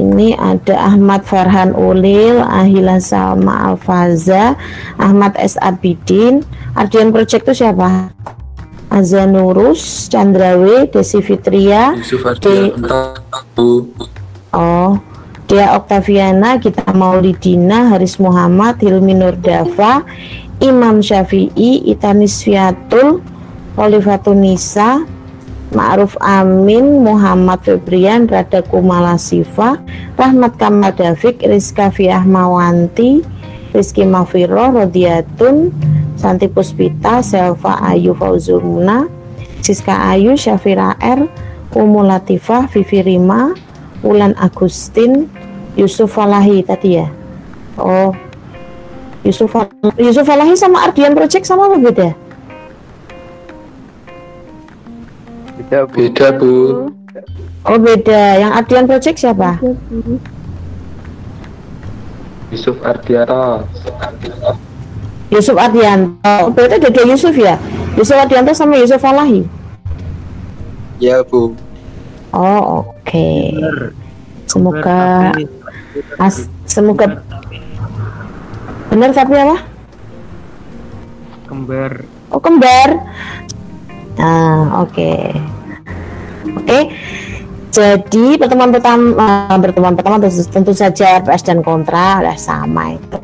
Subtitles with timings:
[0.00, 4.56] ini ada Ahmad Farhan Ulil, Ahila Salma Alfaza,
[4.96, 5.60] Ahmad S.
[5.60, 6.40] Abidin.
[6.72, 8.08] Ardian Project itu siapa?
[8.90, 11.94] Azanurus, Chandra W, Desi Fitria,
[12.42, 12.74] De-
[14.50, 14.98] Oh,
[15.46, 20.02] Dea Oktaviana, Gita Maulidina, Haris Muhammad, Hilmi Nurdava,
[20.58, 23.22] Imam Syafi'i, Itanis Fiatul,
[23.78, 25.06] Olifatun Nisa,
[25.70, 29.78] Ma'ruf Amin, Muhammad Febrian, Rada Kumala Sifa,
[30.18, 33.22] Rahmat Kamal Davik, Rizka Fiah Mawanti,
[33.70, 35.70] Rizky Mafiro, Rodiatun,
[36.18, 39.06] Santi Puspita, Selva Ayu Fauzul Muna,
[39.62, 41.30] Siska Ayu, Syafira R,
[41.78, 43.54] Umu Latifah, Vivi Rima,
[44.02, 45.30] Wulan Agustin,
[45.78, 47.06] Yusuf Falahi tadi ya.
[47.78, 48.10] Oh,
[49.22, 49.70] Yusuf Fal-
[50.02, 52.10] Yusuf Falahi sama Ardian Project sama apa beda?
[55.70, 55.94] Beda Bu.
[55.94, 56.50] beda Bu
[57.62, 58.22] Oh beda.
[58.42, 59.50] Yang Ardian Project siapa?
[62.50, 63.62] Yusuf Ardianto
[65.30, 66.18] Yusuf Ardianto.
[66.26, 67.54] Oh, berarti ada dua Yusuf ya?
[67.94, 69.46] Yusuf Ardianto sama Yusuf Falahi.
[70.98, 71.54] ya Bu
[72.34, 73.30] Oh oke.
[74.50, 75.30] Semoga
[76.18, 77.22] as, semoga
[78.90, 79.62] benar tapi apa?
[81.46, 83.02] kembar Oh kembar.
[84.14, 85.34] Nah, oke.
[86.56, 86.92] Oke.
[87.70, 89.14] Jadi pertemuan pertama
[89.46, 93.18] eh, pertemuan pertama tentu, saja PS dan kontra adalah sama itu.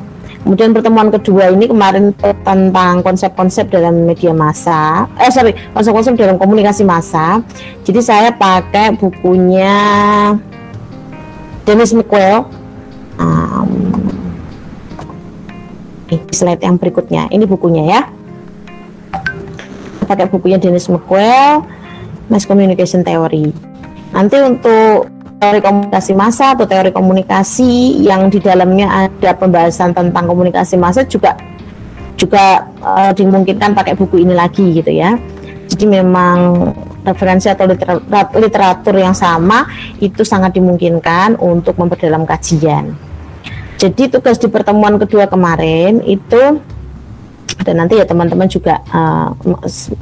[0.47, 5.11] Kemudian pertemuan kedua ini kemarin tentang konsep-konsep dalam media massa.
[5.19, 7.43] Eh sorry, konsep-konsep dalam komunikasi massa.
[7.83, 9.75] Jadi saya pakai bukunya
[11.67, 12.47] Dennis McQuell.
[13.19, 13.71] Um,
[16.07, 17.27] ini slide yang berikutnya.
[17.27, 18.01] Ini bukunya ya
[20.07, 21.67] pakai bukunya Dennis McQuell,
[22.27, 23.51] Mass Communication Theory.
[24.11, 30.75] Nanti untuk teori komunikasi massa atau teori komunikasi yang di dalamnya ada pembahasan tentang komunikasi
[30.81, 31.37] massa juga
[32.17, 35.13] juga eh, dimungkinkan pakai buku ini lagi gitu ya.
[35.67, 36.71] Jadi memang
[37.05, 38.03] referensi atau liter-
[38.35, 39.67] literatur yang sama
[40.01, 42.97] itu sangat dimungkinkan untuk memperdalam kajian.
[43.77, 46.57] Jadi tugas di pertemuan kedua kemarin itu
[47.63, 49.31] dan nanti ya teman-teman juga uh,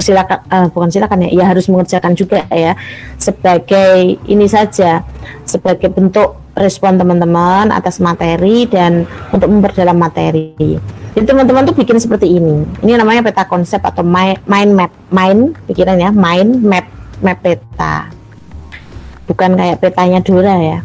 [0.02, 2.74] silakan uh, bukan silakan ya ya harus mengerjakan juga ya
[3.22, 5.06] sebagai ini saja
[5.46, 9.04] sebagai bentuk respon teman-teman atas materi dan
[9.36, 10.56] untuk memperdalam materi.
[11.16, 12.64] Jadi teman-teman tuh bikin seperti ini.
[12.84, 16.88] Ini namanya peta konsep atau mi- mind map, mind pikiran ya, mind map
[17.24, 18.12] map peta.
[19.28, 20.80] Bukan kayak petanya Dora ya.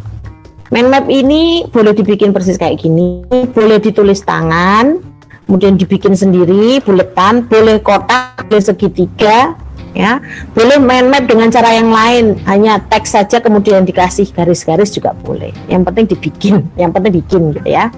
[0.71, 5.03] Mind map ini boleh dibikin persis kayak gini, boleh ditulis tangan,
[5.51, 9.59] kemudian dibikin sendiri buletan boleh kotak boleh segitiga
[9.99, 10.23] ya.
[10.55, 15.51] Boleh mind map dengan cara yang lain hanya teks saja kemudian dikasih garis-garis juga boleh.
[15.67, 17.91] Yang penting dibikin yang penting bikin gitu ya.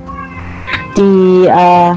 [0.96, 1.12] Di
[1.44, 1.92] eh,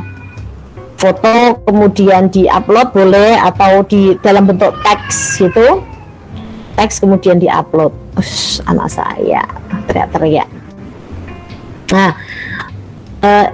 [0.99, 5.79] foto kemudian di-upload boleh atau di dalam bentuk teks gitu.
[6.75, 7.95] Teks kemudian di-upload.
[8.19, 9.47] Ush, anak saya
[9.87, 10.51] teriak-teriak.
[11.95, 12.11] Nah
[13.23, 13.47] eh,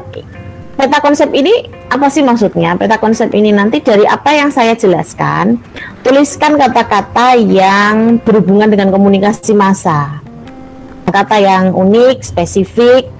[0.75, 2.79] peta konsep ini apa sih maksudnya?
[2.79, 5.59] Peta konsep ini nanti dari apa yang saya jelaskan,
[6.01, 10.23] tuliskan kata-kata yang berhubungan dengan komunikasi massa.
[11.11, 13.11] Kata yang unik, spesifik,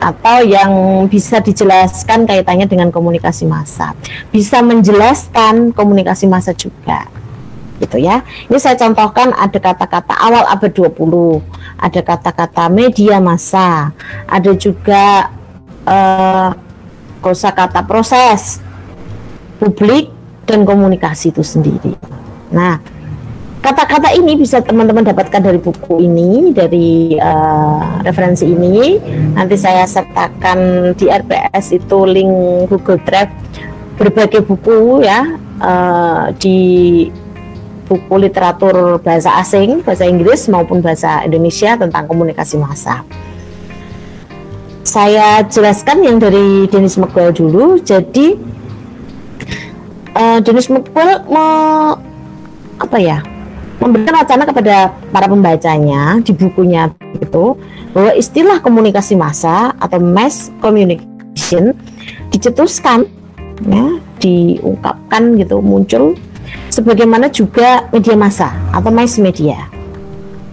[0.00, 0.72] atau yang
[1.08, 3.96] bisa dijelaskan kaitannya dengan komunikasi massa.
[4.28, 7.08] Bisa menjelaskan komunikasi massa juga.
[7.78, 8.24] Gitu ya.
[8.48, 11.44] Ini saya contohkan ada kata-kata awal abad 20,
[11.76, 13.92] ada kata-kata media massa,
[14.24, 15.28] ada juga
[15.84, 16.50] eh,
[17.26, 18.62] kosakata proses
[19.58, 20.14] publik
[20.46, 21.98] dan komunikasi itu sendiri.
[22.54, 22.78] Nah,
[23.58, 29.02] kata-kata ini bisa teman-teman dapatkan dari buku ini, dari uh, referensi ini.
[29.34, 32.30] Nanti saya sertakan di RPS itu link
[32.70, 33.34] Google Drive
[33.98, 36.58] berbagai buku ya uh, di
[37.90, 43.02] buku literatur bahasa asing, bahasa Inggris maupun bahasa Indonesia tentang komunikasi massa
[44.86, 47.82] saya jelaskan yang dari Dennis McQuell dulu.
[47.82, 48.38] Jadi
[50.14, 51.46] uh, Dennis McQuell me,
[52.78, 53.18] apa ya
[53.82, 54.76] memberikan wacana kepada
[55.12, 56.88] para pembacanya di bukunya
[57.20, 57.58] itu
[57.92, 61.76] bahwa istilah komunikasi massa atau mass communication
[62.32, 63.04] dicetuskan
[63.68, 66.16] ya diungkapkan gitu muncul
[66.72, 69.68] sebagaimana juga media massa atau mass media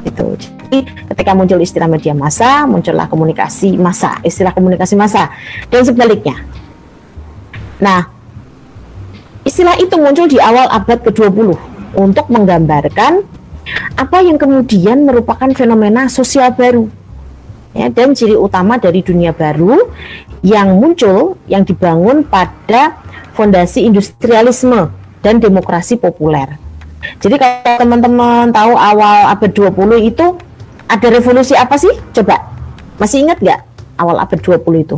[0.03, 0.35] itu
[0.81, 5.30] ketika muncul istilah media massa muncullah komunikasi massa istilah komunikasi massa.
[5.70, 6.42] Dan sebaliknya.
[7.78, 8.10] Nah
[9.46, 11.54] istilah itu muncul di awal abad ke-20
[11.94, 13.22] untuk menggambarkan
[13.94, 16.90] apa yang kemudian merupakan fenomena sosial baru.
[17.74, 19.90] Ya dan ciri utama dari dunia baru
[20.46, 23.02] yang muncul yang dibangun pada
[23.34, 24.94] fondasi industrialisme
[25.26, 26.62] dan demokrasi populer.
[27.19, 30.26] Jadi kalau teman-teman tahu awal abad 20 itu
[30.88, 31.91] ada revolusi apa sih?
[32.13, 32.39] Coba.
[33.00, 33.62] Masih ingat nggak
[33.97, 34.97] awal abad 20 itu?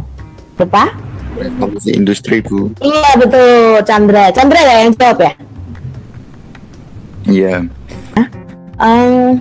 [0.59, 0.91] Apa?
[1.35, 2.71] Revolusi industri bu.
[2.79, 4.31] Iya betul, Chandra.
[4.31, 5.33] Chandra ya yang jawab ya?
[7.25, 7.53] Iya.
[8.75, 9.39] Um,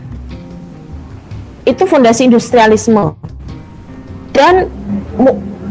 [1.66, 3.14] itu fondasi industrialisme.
[4.34, 4.70] Dan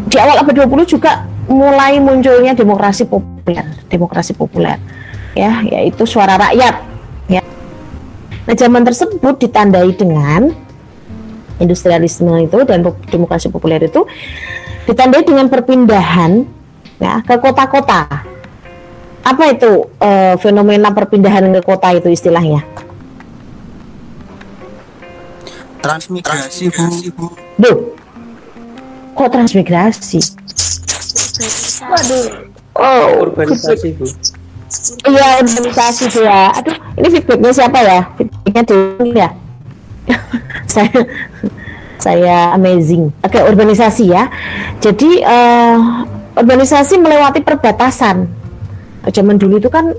[0.08, 4.80] di awal abad 20 juga mulai munculnya demokrasi populer, demokrasi populer.
[5.34, 6.76] Ya, yaitu suara rakyat,
[7.26, 7.42] ya.
[8.46, 10.54] Nah, zaman tersebut ditandai dengan
[11.64, 14.04] industrialisme itu dan demokrasi populer itu
[14.84, 16.44] ditandai dengan perpindahan
[17.00, 18.08] ya ke kota-kota.
[19.24, 22.62] Apa itu eh, fenomena perpindahan ke kota itu istilahnya?
[25.84, 27.28] transmigrasi bu
[27.60, 27.78] Duh,
[29.14, 30.20] kok transmigrasi?
[31.84, 32.26] Waduh.
[32.74, 34.08] Oh, urbanisasi bu
[35.06, 36.50] Iya, urbanisasi ya.
[36.50, 38.00] Aduh, ini feedbacknya siapa ya?
[38.18, 39.30] Feedbacknya Dewi ya.
[40.74, 41.00] saya
[41.98, 43.16] saya amazing.
[43.24, 44.28] Oke, urbanisasi ya.
[44.84, 45.78] Jadi eh,
[46.36, 48.28] urbanisasi melewati perbatasan.
[49.04, 49.92] Zaman dulu itu kan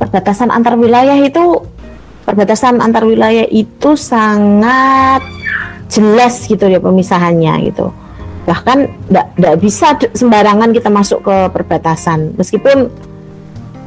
[0.00, 1.64] perbatasan antar wilayah itu
[2.24, 5.24] perbatasan antar wilayah itu sangat
[5.88, 7.92] jelas gitu ya pemisahannya gitu.
[8.44, 12.92] Bahkan tidak bisa sembarangan kita masuk ke perbatasan meskipun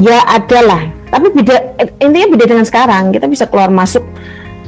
[0.02, 1.56] ya ada lah tapi beda
[2.04, 4.04] intinya beda dengan sekarang kita bisa keluar masuk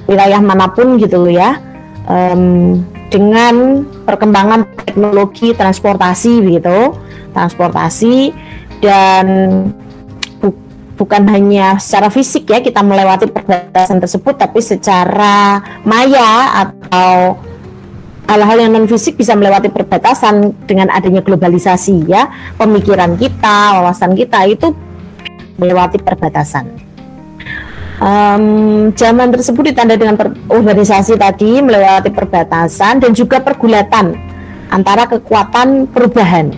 [0.10, 1.70] wilayah mana pun gitu ya
[2.10, 2.82] Em,
[3.14, 6.98] dengan perkembangan teknologi transportasi begitu
[7.38, 8.34] transportasi
[8.82, 9.26] dan
[10.42, 10.58] bu-
[10.98, 17.38] bukan hanya secara fisik ya kita melewati perbatasan tersebut tapi secara maya atau
[18.26, 22.26] hal-hal yang non fisik bisa melewati perbatasan dengan adanya globalisasi ya
[22.58, 24.74] pemikiran kita wawasan kita itu
[25.62, 26.89] melewati perbatasan.
[28.00, 28.44] Em,
[28.96, 34.16] zaman tersebut ditandai dengan per- urbanisasi tadi melewati perbatasan dan juga pergulatan
[34.72, 36.56] antara kekuatan perubahan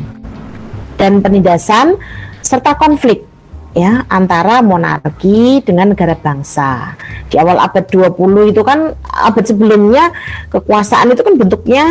[1.02, 1.98] dan penindasan
[2.46, 3.26] serta konflik
[3.74, 6.94] ya antara monarki dengan negara bangsa.
[7.26, 10.14] Di awal abad 20 itu kan abad sebelumnya
[10.54, 11.86] kekuasaan itu kan bentuknya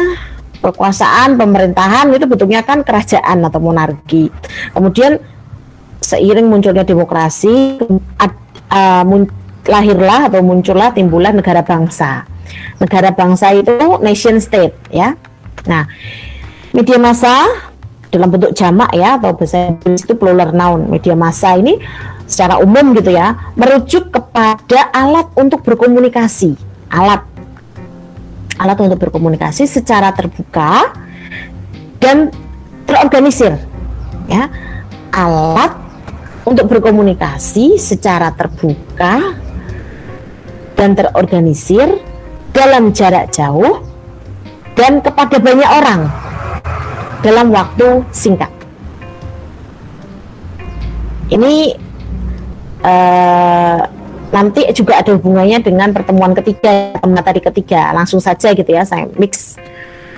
[0.62, 4.30] kekuasaan pemerintahan itu bentuknya kan kerajaan atau monarki.
[4.76, 5.18] Kemudian
[5.98, 7.82] seiring munculnya demokrasi
[8.14, 8.38] ad-
[8.70, 12.24] uh, mun- lahirlah atau muncullah timbullah negara bangsa.
[12.80, 15.14] Negara bangsa itu nation state ya.
[15.68, 15.84] Nah,
[16.72, 17.44] media massa
[18.10, 20.88] dalam bentuk jamak ya atau bahasa Inggris itu plural noun.
[20.88, 21.78] Media massa ini
[22.24, 26.56] secara umum gitu ya merujuk kepada alat untuk berkomunikasi.
[26.90, 27.30] Alat
[28.60, 30.92] alat untuk berkomunikasi secara terbuka
[31.96, 32.28] dan
[32.84, 33.56] terorganisir
[34.28, 34.52] ya
[35.16, 35.72] alat
[36.44, 39.32] untuk berkomunikasi secara terbuka
[40.80, 42.00] dan terorganisir
[42.56, 43.84] dalam jarak jauh
[44.72, 46.08] dan kepada banyak orang
[47.20, 48.48] dalam waktu singkat.
[51.28, 51.76] Ini
[52.80, 53.80] eh,
[54.32, 57.92] nanti juga ada hubungannya dengan pertemuan ketiga, tadi ketiga.
[57.92, 59.60] Langsung saja gitu ya, saya mix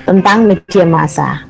[0.07, 1.42] tentang media massa.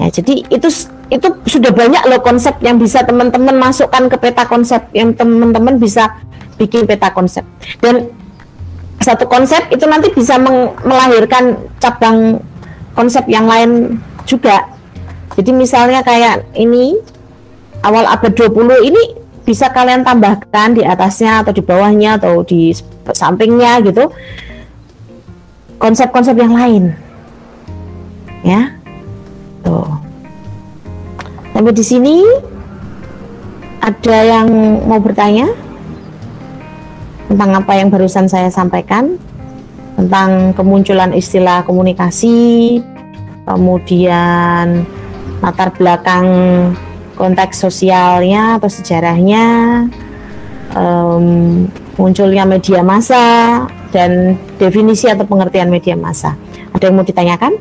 [0.00, 0.68] Ya, jadi itu
[1.12, 6.08] itu sudah banyak loh konsep yang bisa teman-teman masukkan ke peta konsep yang teman-teman bisa
[6.62, 7.42] bikin peta konsep.
[7.82, 8.06] Dan
[9.02, 10.38] satu konsep itu nanti bisa
[10.86, 12.38] melahirkan cabang
[12.94, 14.70] konsep yang lain juga.
[15.34, 16.94] Jadi misalnya kayak ini
[17.82, 19.02] awal abad 20 ini
[19.42, 22.70] bisa kalian tambahkan di atasnya atau di bawahnya atau di
[23.10, 24.06] sampingnya gitu
[25.82, 26.94] konsep-konsep yang lain.
[28.46, 28.78] Ya.
[29.66, 29.90] Tuh.
[31.50, 32.16] Sampai di sini.
[33.82, 34.46] Ada yang
[34.86, 35.50] mau bertanya
[37.32, 39.16] tentang apa yang barusan saya sampaikan
[39.96, 42.76] tentang kemunculan istilah komunikasi
[43.48, 44.84] kemudian
[45.40, 46.28] latar belakang
[47.16, 49.44] konteks sosialnya atau sejarahnya
[50.76, 51.24] em,
[51.96, 53.64] munculnya media massa
[53.96, 56.36] dan definisi atau pengertian media massa.
[56.72, 57.52] Ada yang mau ditanyakan?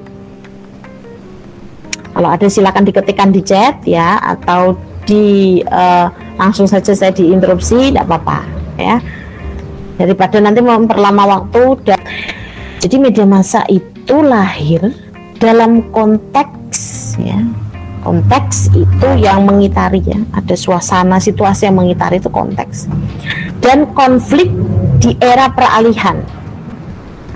[2.11, 4.75] Kalau ada silakan diketikkan di chat ya atau
[5.07, 8.43] di eh, langsung saja saya diinterupsi tidak apa-apa
[8.79, 8.99] ya
[10.01, 12.01] daripada nanti memperlama waktu dan
[12.81, 14.89] jadi media massa itu lahir
[15.37, 17.37] dalam konteks ya.
[18.01, 20.17] Konteks itu yang mengitari ya.
[20.33, 22.89] Ada suasana situasi yang mengitari itu konteks.
[23.61, 24.49] Dan konflik
[24.97, 26.17] di era peralihan.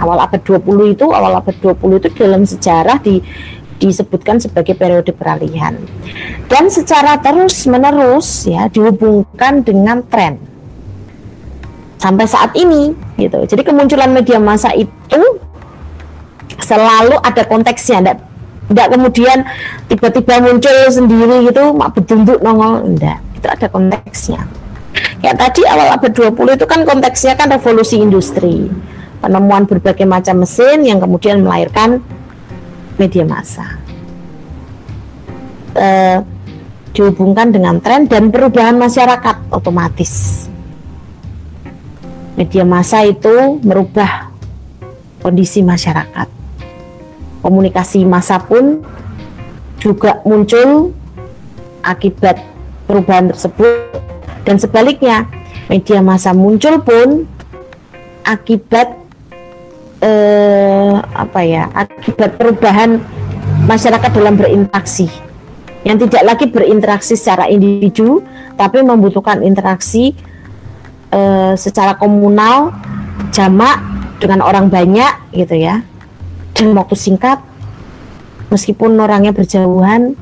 [0.02, 3.22] Awal abad 20 itu, awal abad 20 itu dalam sejarah di
[3.78, 5.78] disebutkan sebagai periode peralihan.
[6.50, 10.55] Dan secara terus-menerus ya dihubungkan dengan tren.
[12.06, 13.42] Sampai saat ini gitu.
[13.50, 15.42] Jadi kemunculan media massa itu
[16.62, 18.18] selalu ada konteksnya, enggak,
[18.70, 19.38] enggak kemudian
[19.90, 23.18] tiba-tiba muncul sendiri gitu, mak bedunduk nongol, enggak.
[23.34, 24.46] Itu ada konteksnya.
[25.26, 28.70] Ya tadi awal abad 20 itu kan konteksnya kan revolusi industri.
[29.26, 32.06] Penemuan berbagai macam mesin yang kemudian melahirkan
[33.02, 33.82] media massa.
[35.74, 36.22] Eh,
[36.94, 40.46] dihubungkan dengan tren dan perubahan masyarakat otomatis.
[42.36, 44.28] Media massa itu merubah
[45.24, 46.28] kondisi masyarakat.
[47.40, 48.84] Komunikasi massa pun
[49.80, 50.92] juga muncul
[51.86, 52.42] akibat
[52.90, 54.02] perubahan tersebut
[54.44, 55.30] dan sebaliknya
[55.70, 57.30] media massa muncul pun
[58.26, 58.98] akibat
[60.02, 63.02] eh, apa ya akibat perubahan
[63.70, 65.10] masyarakat dalam berinteraksi
[65.86, 68.26] yang tidak lagi berinteraksi secara individu
[68.58, 70.18] tapi membutuhkan interaksi
[71.16, 72.76] eh, secara komunal
[73.32, 73.80] jamak
[74.20, 75.80] dengan orang banyak gitu ya.
[76.52, 77.40] Dalam waktu singkat
[78.52, 80.16] meskipun orangnya berjauhan.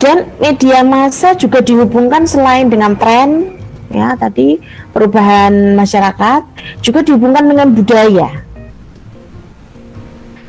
[0.00, 3.60] Dan media massa juga dihubungkan selain dengan tren
[3.92, 4.56] ya tadi
[4.94, 6.42] perubahan masyarakat
[6.80, 8.28] juga dihubungkan dengan budaya.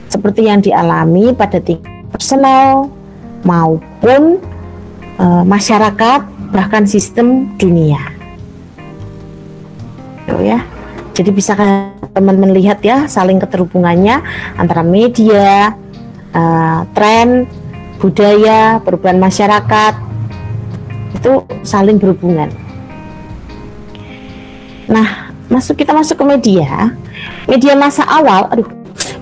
[0.07, 2.87] Seperti yang dialami pada tingkat personal
[3.43, 4.39] maupun
[5.19, 7.99] e, masyarakat bahkan sistem dunia.
[10.27, 10.59] Tuh ya.
[11.11, 11.55] Jadi bisa
[12.15, 14.23] teman-teman lihat ya saling keterhubungannya
[14.55, 15.75] antara media
[16.31, 16.43] e,
[16.95, 17.47] tren
[17.99, 19.93] budaya perubahan masyarakat.
[21.19, 22.47] Itu saling berhubungan.
[24.91, 26.95] Nah, masuk kita masuk ke media.
[27.47, 28.67] Media masa awal, aduh,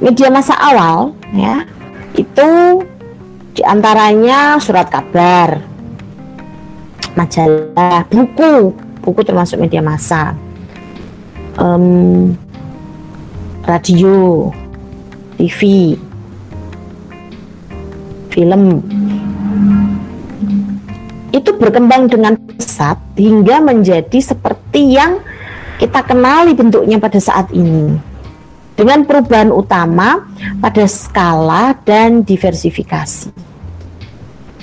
[0.02, 1.66] media masa awal ya,
[2.16, 2.50] itu
[3.54, 5.60] di antaranya surat kabar,
[7.18, 10.36] majalah, buku, buku termasuk media massa,
[11.58, 12.36] um,
[13.66, 14.50] radio,
[15.38, 15.94] TV,
[18.34, 18.82] film.
[21.30, 25.22] Itu berkembang dengan pesat hingga menjadi seperti yang
[25.80, 27.96] kita kenali bentuknya pada saat ini
[28.80, 30.24] dengan perubahan utama
[30.64, 33.32] pada skala dan diversifikasi.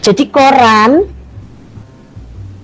[0.00, 1.15] Jadi koran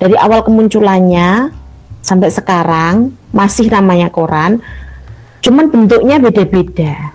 [0.02, 1.54] dari awal kemunculannya
[2.02, 4.58] sampai sekarang masih namanya koran,
[5.38, 7.14] cuman bentuknya beda-beda.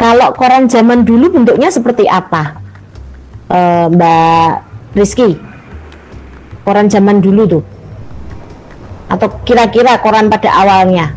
[0.00, 2.56] Kalau koran zaman dulu bentuknya seperti apa,
[3.44, 3.60] e,
[3.92, 4.52] Mbak
[4.96, 5.36] Rizky?
[6.64, 7.64] Koran zaman dulu tuh
[9.12, 11.12] atau kira-kira koran pada awalnya?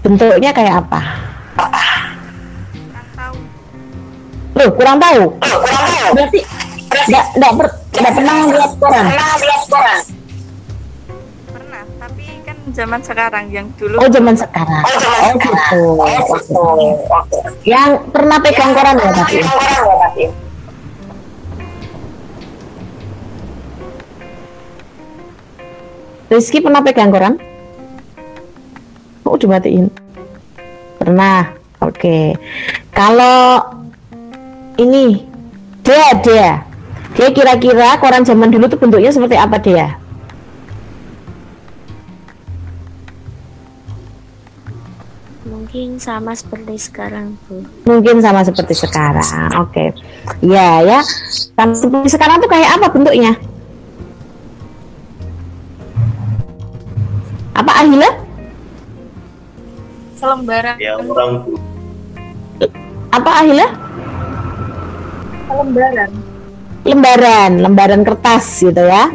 [0.00, 1.00] Bentuknya kayak apa?
[4.54, 5.34] Loh, kurang tahu.
[6.14, 6.40] Berarti
[6.94, 9.06] enggak enggak ber, pernah lihat koran.
[11.50, 14.82] Pernah, tapi kan zaman sekarang yang dulu Oh, zaman sekarang.
[14.86, 15.84] Oh, gitu.
[17.66, 19.42] Yang pernah pegang koran ya, tapi.
[26.30, 27.34] Rizky pernah pegang koran?
[29.26, 29.90] Oh, dimatiin.
[31.02, 31.50] Pernah.
[31.82, 31.98] Oke.
[31.98, 32.26] Okay.
[32.94, 33.58] Kalau
[34.80, 35.26] ini
[35.84, 36.50] dia dia
[37.14, 39.98] dia kira-kira koran zaman dulu tuh bentuknya seperti apa dia?
[45.44, 47.62] Mungkin sama seperti sekarang, Bu.
[47.86, 49.50] Mungkin sama seperti sekarang.
[49.58, 49.70] Oke.
[49.70, 49.88] Okay.
[50.42, 50.98] Ya, ya.
[51.54, 53.34] Sama seperti sekarang tuh kayak apa bentuknya?
[57.54, 58.24] Apa Ahila?
[60.24, 61.44] selembaran ya orang
[63.12, 63.66] Apa Ahila?
[65.54, 66.10] Selembaran
[66.84, 69.08] Lembaran, lembaran kertas gitu ya.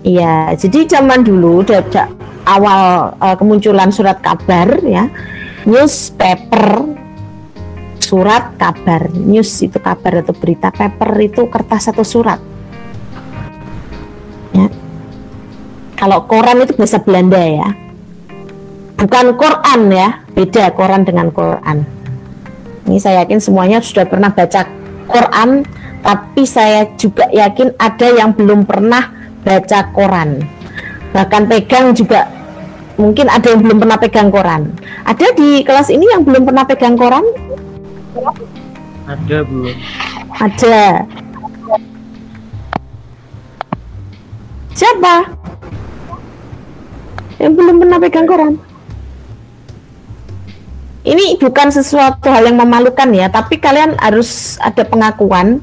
[0.00, 2.08] Iya, jadi zaman dulu sejak
[2.48, 5.04] awal uh, kemunculan surat kabar ya,
[5.68, 6.88] newspaper,
[8.00, 12.40] surat kabar, news itu kabar atau berita, paper itu kertas atau surat.
[14.56, 14.72] Ya.
[16.00, 17.76] Kalau koran itu bahasa Belanda ya.
[18.96, 21.84] Bukan Quran ya, beda koran dengan Quran.
[22.88, 25.64] Ini saya yakin semuanya sudah pernah baca Quran,
[26.02, 29.10] tapi saya juga yakin ada yang belum pernah
[29.46, 30.42] baca koran.
[31.14, 32.28] Bahkan pegang juga
[32.98, 34.74] mungkin ada yang belum pernah pegang koran.
[35.06, 37.24] Ada di kelas ini yang belum pernah pegang koran?
[39.06, 39.76] ada belum
[40.34, 41.06] Ada.
[44.76, 45.14] Siapa?
[47.40, 48.54] Yang belum pernah pegang koran.
[51.06, 55.62] Ini bukan sesuatu hal yang memalukan ya, tapi kalian harus ada pengakuan.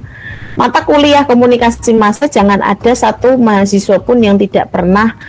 [0.56, 5.20] Mata kuliah komunikasi massa jangan ada satu mahasiswa pun yang tidak pernah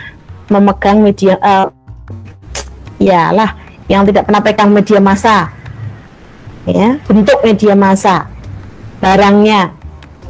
[0.46, 1.66] memegang media eh,
[3.02, 5.50] ya lah yang tidak pernah pegang media massa.
[6.62, 8.30] Ya bentuk media massa
[9.02, 9.74] barangnya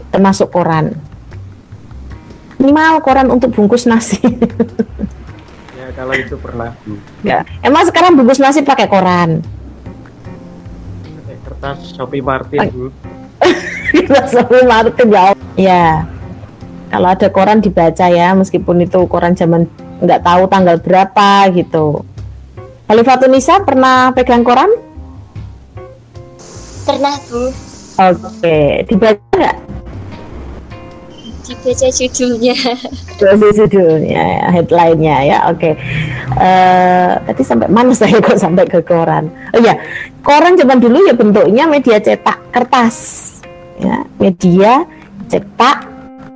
[0.09, 0.97] termasuk koran.
[2.57, 4.23] Minimal koran untuk bungkus nasi.
[5.77, 6.73] Ya kalau itu pernah.
[7.27, 9.45] Ya emang sekarang bungkus nasi pakai koran
[11.65, 12.61] Kertas Shopee Martin.
[12.69, 12.93] Bu.
[13.97, 16.05] Kita sampai Martin ya ya
[16.93, 19.65] kalau ada koran dibaca ya meskipun itu koran zaman
[20.05, 22.05] nggak tahu tanggal berapa gitu
[22.85, 24.69] Khalifatunisa pernah pegang koran?
[26.85, 27.49] Pernah Bu
[27.97, 29.57] Oke, dibaca nggak?
[31.45, 32.57] Dibaca judulnya.
[33.21, 35.39] Dari judulnya, ya, headline-nya ya.
[35.53, 35.77] Oke.
[36.41, 39.29] Eh, tadi sampai mana saya kok sampai ke koran?
[39.53, 39.77] Oh ya,
[40.25, 42.97] koran zaman dulu ya bentuknya media cetak kertas,
[43.79, 44.89] ya, media
[45.29, 45.79] cetak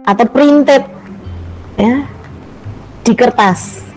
[0.04, 0.84] atau printed,
[1.80, 2.04] ya,
[3.02, 3.88] di kertas.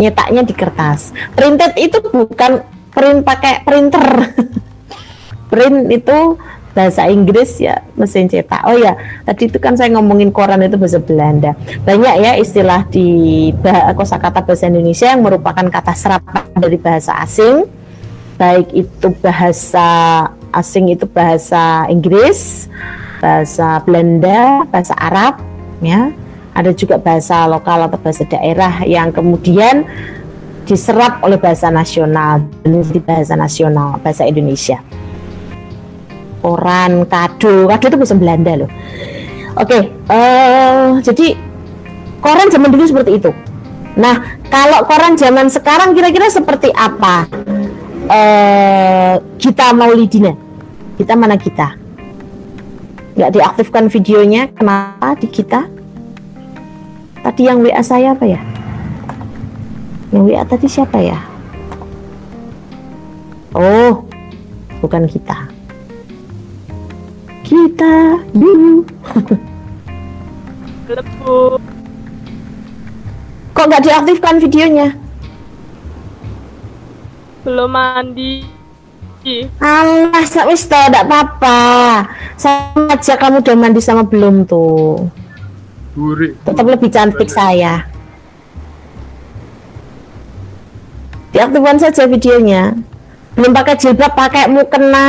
[0.00, 1.12] Nyetaknya di kertas.
[1.36, 4.32] Printed itu bukan print pakai printer.
[5.52, 6.18] print itu
[6.70, 8.62] bahasa Inggris ya mesin cetak.
[8.66, 8.94] Oh ya,
[9.26, 11.52] tadi itu kan saya ngomongin koran itu bahasa Belanda.
[11.82, 17.66] Banyak ya istilah di bah- kosakata bahasa Indonesia yang merupakan kata serapan dari bahasa asing.
[18.40, 19.88] Baik itu bahasa
[20.54, 22.70] asing itu bahasa Inggris,
[23.20, 25.42] bahasa Belanda, bahasa Arab,
[25.84, 26.14] ya.
[26.50, 29.86] Ada juga bahasa lokal atau bahasa daerah yang kemudian
[30.66, 32.46] diserap oleh bahasa nasional
[33.02, 34.78] bahasa nasional bahasa Indonesia
[36.40, 38.70] koran, kado, kado itu bahasa Belanda loh.
[39.60, 41.36] Oke, eh jadi
[42.24, 43.30] koran zaman dulu seperti itu.
[44.00, 47.28] Nah, kalau koran zaman sekarang kira-kira seperti apa?
[48.08, 50.32] Eh kita Maulidina,
[50.96, 51.76] kita mana kita?
[53.14, 55.68] Nggak diaktifkan videonya, kenapa di kita?
[57.20, 58.40] Tadi yang WA saya apa ya?
[60.08, 61.20] Yang WA tadi siapa ya?
[63.52, 64.08] Oh,
[64.80, 65.49] bukan kita
[67.60, 67.96] kita
[68.32, 68.88] dulu.
[73.52, 74.88] Kok nggak diaktifkan videonya?
[77.44, 78.44] Belum mandi.
[79.60, 81.60] Alah, sak wis toh, enggak apa-apa.
[82.40, 85.12] Sama aja kamu udah mandi sama belum tuh.
[85.92, 86.40] Burik.
[86.48, 87.84] Tetap lebih cantik saya.
[91.36, 92.72] Diaktifkan saja videonya.
[93.36, 95.08] Belum pakai jilbab, pakai mukena.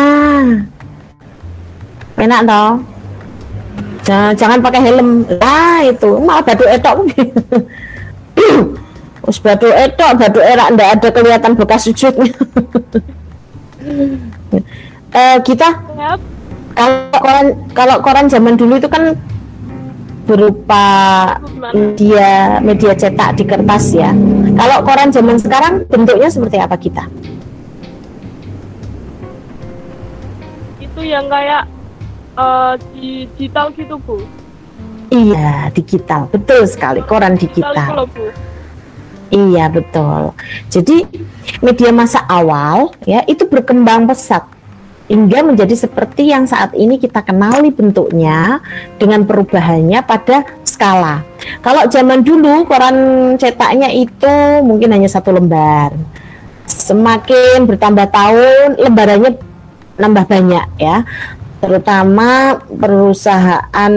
[2.21, 2.69] Enak toh?
[4.05, 5.25] Jangan, jangan pakai helm.
[5.41, 6.95] Lah itu, malah batu etok.
[9.29, 12.29] Us batu etok, batu erak ndak ada kelihatan bekas sujudnya.
[15.11, 16.23] Eh, kita Yap.
[16.71, 19.11] kalau koran kalau koran zaman dulu itu kan
[20.23, 20.87] berupa
[21.75, 24.15] media media cetak di kertas ya.
[24.55, 27.03] Kalau koran zaman sekarang bentuknya seperti apa kita?
[30.79, 31.67] Itu yang kayak
[32.37, 34.21] eh, digital gitu bu.
[35.11, 36.31] Iya, digital.
[36.31, 38.07] Betul sekali, koran Digital digital.
[38.07, 38.25] bu.
[39.31, 40.35] Iya, betul.
[40.67, 41.07] Jadi
[41.63, 44.43] media masa awal ya itu berkembang pesat
[45.11, 48.63] hingga menjadi seperti yang saat ini kita kenali bentuknya
[48.95, 51.23] dengan perubahannya pada skala.
[51.59, 52.95] Kalau zaman dulu koran
[53.35, 55.91] cetaknya itu mungkin hanya satu lembar.
[56.63, 59.31] Semakin bertambah tahun lembarannya
[59.99, 61.03] nambah banyak ya.
[61.61, 63.93] Terutama perusahaan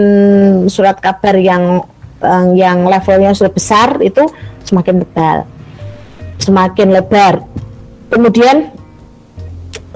[0.69, 1.81] surat kabar yang
[2.21, 4.21] eh, yang levelnya sudah besar itu
[4.61, 5.49] semakin tebal,
[6.37, 7.41] semakin lebar.
[8.13, 8.69] Kemudian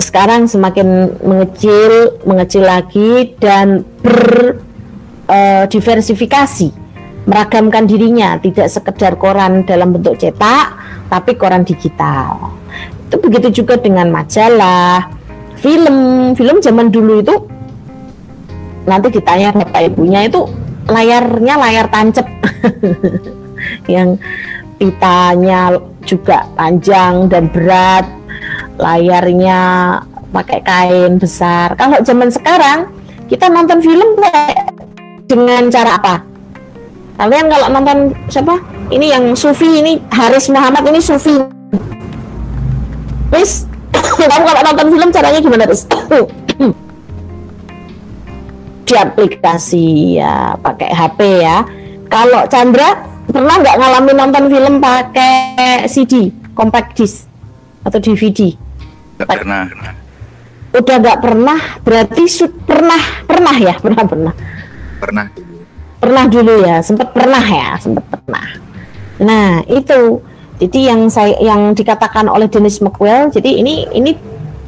[0.02, 6.74] sekarang semakin mengecil, mengecil lagi dan berdiversifikasi,
[7.30, 10.74] meragamkan dirinya, tidak sekedar koran dalam bentuk cetak,
[11.14, 12.50] tapi koran digital.
[13.06, 15.06] Itu begitu juga dengan majalah,
[15.62, 17.59] film, film zaman dulu itu
[18.88, 20.48] nanti ditanya bapak ibunya itu
[20.90, 22.28] layarnya layar tancap
[23.94, 24.16] yang
[24.80, 25.76] pitanya
[26.08, 28.08] juga panjang dan berat
[28.80, 29.60] layarnya
[30.32, 31.76] pakai kain besar.
[31.76, 32.88] Kalau zaman sekarang
[33.28, 34.72] kita nonton film kayak
[35.28, 36.16] dengan cara apa?
[37.20, 38.56] Kalian kalau nonton siapa?
[38.90, 41.36] Ini yang Sufi ini Haris Muhammad ini Sufi.
[43.30, 43.68] Wis
[44.32, 45.86] kamu kalau nonton film caranya gimana Riz?
[48.90, 51.62] di aplikasi ya pakai HP ya
[52.10, 57.30] kalau Chandra pernah nggak ngalamin nonton film pakai CD, compact disc
[57.86, 58.58] atau DVD?
[59.22, 59.62] Nggak pernah.
[60.74, 62.98] Udah nggak pernah, berarti su- pernah
[63.30, 64.34] pernah ya, pernah pernah
[65.00, 65.56] Pernah dulu.
[66.02, 68.46] pernah dulu ya, sempat pernah ya, sempat pernah.
[69.22, 70.18] Nah itu,
[70.58, 74.12] jadi yang saya yang dikatakan oleh Dennis McQuell, jadi ini ini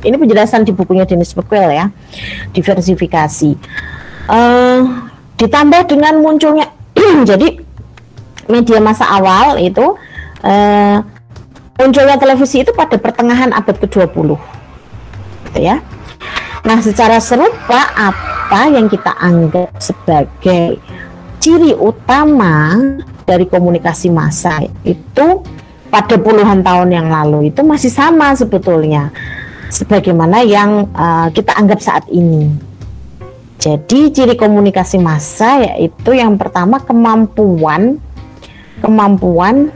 [0.02, 1.90] ini penjelasan di bukunya Dennis McQuell ya,
[2.54, 3.58] diversifikasi.
[4.30, 4.80] Eh,
[5.42, 6.70] ditambah dengan munculnya,
[7.30, 7.58] jadi
[8.46, 9.98] media masa awal itu
[10.46, 10.98] eh,
[11.82, 14.38] munculnya televisi itu pada pertengahan abad ke-20
[15.50, 15.82] gitu ya.
[16.62, 20.78] Nah, secara serupa apa yang kita anggap sebagai
[21.42, 22.78] ciri utama
[23.26, 25.42] dari komunikasi massa itu
[25.90, 29.10] pada puluhan tahun yang lalu itu masih sama sebetulnya
[29.74, 32.71] sebagaimana yang uh, kita anggap saat ini.
[33.62, 38.02] Jadi ciri komunikasi massa yaitu yang pertama kemampuan
[38.82, 39.70] kemampuan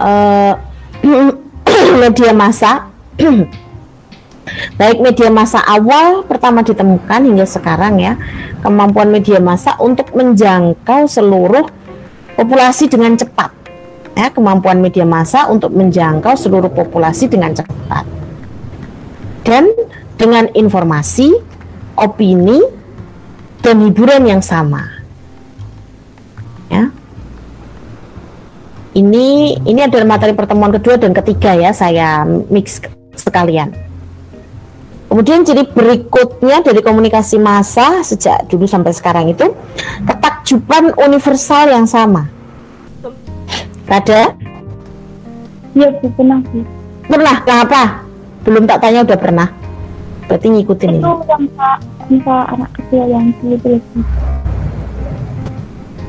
[0.00, 0.56] uh,
[2.00, 2.88] media massa.
[4.80, 8.16] Baik media massa awal pertama ditemukan hingga sekarang ya
[8.64, 11.68] kemampuan media massa untuk menjangkau seluruh
[12.40, 13.52] populasi dengan cepat.
[14.16, 18.08] Ya kemampuan media massa untuk menjangkau seluruh populasi dengan cepat.
[19.44, 19.68] Dan
[20.16, 21.36] dengan informasi
[22.00, 22.79] opini
[23.60, 24.88] dan hiburan yang sama
[26.72, 26.88] ya
[28.96, 32.82] ini ini adalah materi pertemuan kedua dan ketiga ya saya mix
[33.14, 33.72] sekalian
[35.10, 39.42] Kemudian ciri berikutnya dari komunikasi massa sejak dulu sampai sekarang itu
[40.06, 42.30] ketakjuban universal yang sama.
[43.90, 44.38] Ada?
[45.74, 46.38] Iya, pernah.
[47.10, 47.36] Pernah?
[47.42, 47.82] Kenapa?
[48.46, 49.48] Belum tak tanya udah pernah.
[50.30, 51.02] Berarti ngikutin ini.
[51.02, 51.76] Itu yang Pak,
[52.18, 53.84] Pak anak kecil yang terus.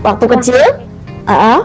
[0.02, 0.66] Waktu kecil?
[1.30, 1.60] Heeh.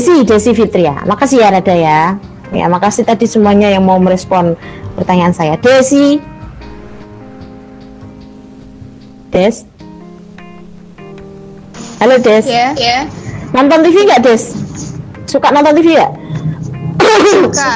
[0.00, 1.04] Desi, Desi Fitria.
[1.04, 2.16] Makasih ya Rada ya.
[2.48, 4.56] Ya, makasih tadi semuanya yang mau merespon
[4.96, 5.60] pertanyaan saya.
[5.60, 6.16] Desi.
[9.28, 9.68] Des.
[12.00, 12.48] Halo Des.
[12.48, 13.04] Ya, ya.
[13.52, 14.56] Nonton TV nggak Des?
[15.28, 16.12] Suka nonton TV nggak?
[17.52, 17.72] Suka.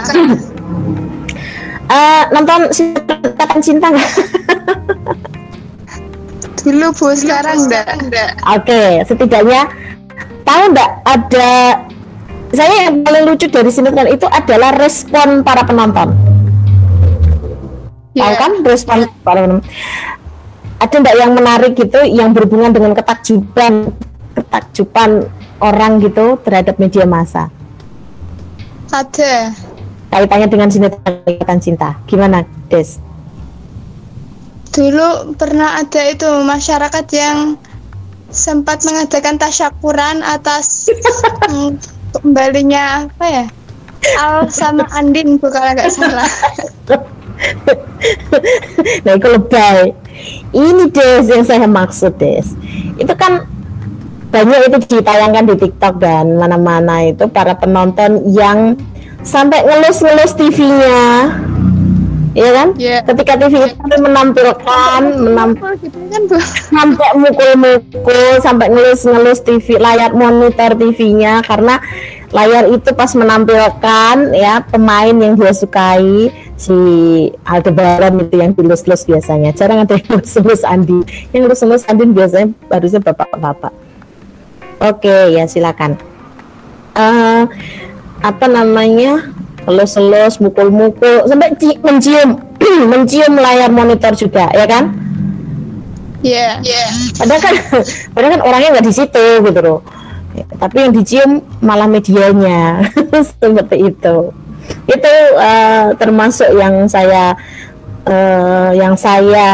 [1.85, 4.13] Eh, nonton Ikatan Cinta nggak?
[6.65, 7.87] Dulu Bu, sekarang enggak.
[8.01, 8.31] Enggak.
[8.57, 9.69] Oke, setidaknya
[10.49, 11.53] tahu nggak ada
[12.55, 16.17] saya yang paling lucu dari sinetron itu adalah respon para penonton.
[18.15, 18.39] Tahu Ya.
[18.39, 19.67] kan respon para penonton?
[20.81, 23.93] Ada nggak yang menarik gitu yang berhubungan dengan ketakjuban
[24.35, 25.29] ketakjuban
[25.61, 27.53] orang gitu terhadap media massa?
[28.89, 29.51] Ada.
[30.15, 31.99] Kaitannya dengan sinetron Ikatan Cinta.
[32.07, 33.03] Gimana, Des?
[34.75, 37.55] Dulu pernah ada itu masyarakat yang
[38.35, 40.91] sempat mengadakan tasyakuran atas
[41.47, 41.79] mm,
[42.11, 43.47] kembalinya apa ya?
[44.21, 46.29] Al sama Andin Bu kalau nggak salah.
[49.03, 49.91] nah itu lebay
[50.55, 52.55] ini Des yang saya maksud Des
[52.95, 53.43] itu kan
[54.31, 58.75] banyak itu ditayangkan di TikTok dan mana-mana itu para penonton yang
[59.23, 61.31] sampai ngelus-ngelus TV-nya
[62.35, 62.69] Iya kan?
[62.75, 62.99] Iya.
[63.07, 66.23] Ketika TV itu menampilkan menam Oh, gitu kan
[66.75, 71.79] sampai mukul-mukul sampai ngelus-ngelus TV layar monitor TV-nya karena
[72.35, 76.75] layar itu pas menampilkan ya pemain yang dia sukai si
[77.47, 79.55] Aldebaran itu yang dilus-lus biasanya.
[79.55, 81.07] Jarang ada yang lus-lus Andi.
[81.31, 83.71] Yang lus-lus Andi biasanya harusnya bapak-bapak.
[84.83, 85.95] Oke ya silakan.
[86.99, 87.43] Eh
[88.25, 89.31] apa namanya
[89.65, 92.37] elus-elus mukul-mukul sampai ci- mencium
[92.93, 94.93] mencium layar monitor juga ya kan?
[96.25, 96.61] Iya.
[96.65, 96.85] Iya.
[97.21, 97.55] padahal kan
[98.17, 99.81] padahal kan orangnya nggak di situ gitu loh.
[100.35, 101.31] Ya, tapi yang dicium
[101.63, 102.91] malah medianya
[103.39, 104.17] seperti itu.
[104.91, 107.39] Itu eh, termasuk yang saya
[108.09, 109.49] eh, yang saya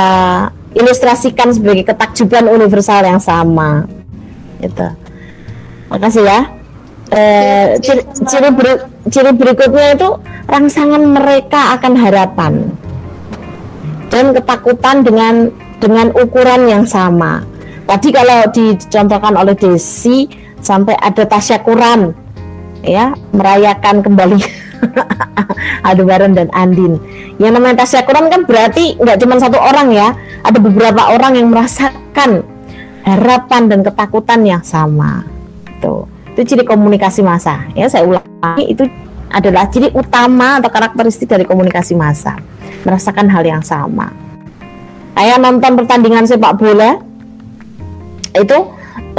[0.73, 3.85] ilustrasikan sebagai ketakjuban universal yang sama.
[4.63, 4.89] Itu
[5.91, 6.60] makasih ya
[7.11, 10.09] Eh, ciri, ciri, beri- ciri berikutnya itu
[10.47, 12.71] rangsangan mereka akan harapan
[14.15, 15.51] dan ketakutan dengan
[15.83, 17.43] dengan ukuran yang sama.
[17.91, 20.31] Tadi kalau dicontohkan oleh Desi
[20.63, 22.15] sampai ada tasyakuran
[22.87, 24.39] ya merayakan kembali
[25.89, 27.03] Aldebaran dan Andin.
[27.43, 30.15] Yang namanya tasyakuran kan berarti nggak cuma satu orang ya,
[30.47, 32.47] ada beberapa orang yang merasakan
[33.03, 35.27] harapan dan ketakutan yang sama.
[35.83, 36.20] Tuh.
[36.41, 37.69] Itu ciri komunikasi massa.
[37.77, 38.89] Ya, saya ulangi itu
[39.29, 42.41] adalah ciri utama atau karakteristik dari komunikasi massa.
[42.81, 44.09] Merasakan hal yang sama.
[45.13, 46.97] Kayak nonton pertandingan sepak bola
[48.33, 48.57] itu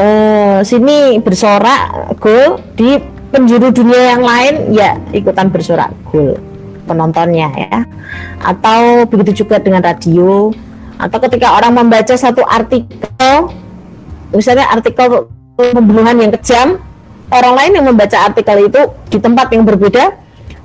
[0.01, 2.97] eh, sini bersorak gol di
[3.29, 6.41] penjuru dunia yang lain ya ikutan bersorak gol
[6.89, 7.85] penontonnya ya
[8.41, 10.49] atau begitu juga dengan radio
[10.97, 13.51] atau ketika orang membaca satu artikel
[14.33, 15.29] misalnya artikel
[15.59, 16.81] pembunuhan yang kejam
[17.31, 20.13] orang lain yang membaca artikel itu di tempat yang berbeda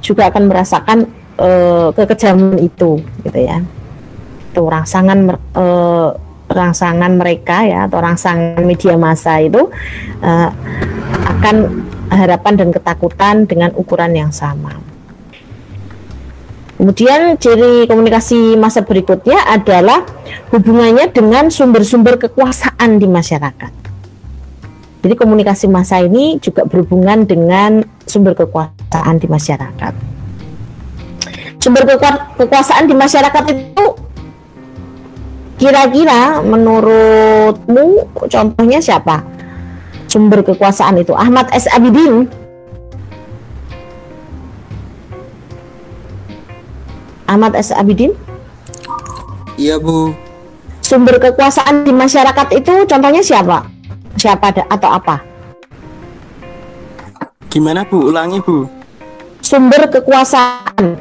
[0.03, 0.99] juga akan merasakan
[1.39, 3.63] eh, kekejaman itu gitu ya
[4.51, 6.09] itu rangsangan eh,
[6.47, 9.71] rangsangan mereka ya atau rangsangan media massa itu
[10.23, 10.51] eh,
[11.27, 11.57] akan
[12.11, 14.79] harapan dan ketakutan dengan ukuran yang sama.
[16.77, 20.05] Kemudian ciri komunikasi masa berikutnya adalah
[20.53, 23.86] hubungannya dengan sumber-sumber kekuasaan di masyarakat.
[25.07, 27.79] Jadi komunikasi massa ini juga berhubungan dengan
[28.11, 29.95] sumber kekuasaan di masyarakat.
[31.63, 33.87] Sumber kekua- kekuasaan di masyarakat itu
[35.63, 39.23] kira-kira menurutmu contohnya siapa?
[40.11, 41.71] Sumber kekuasaan itu Ahmad S.
[41.71, 42.27] Abidin
[47.31, 47.71] Ahmad S.
[47.71, 48.11] Abidin
[49.55, 50.11] Iya Bu.
[50.83, 53.76] sumber kekuasaan di masyarakat itu contohnya siapa?
[54.17, 55.17] Siapa ada, atau apa?
[57.53, 58.09] Gimana Bu?
[58.09, 58.65] Ulangi Bu.
[59.45, 60.97] Sumber kekuasaan.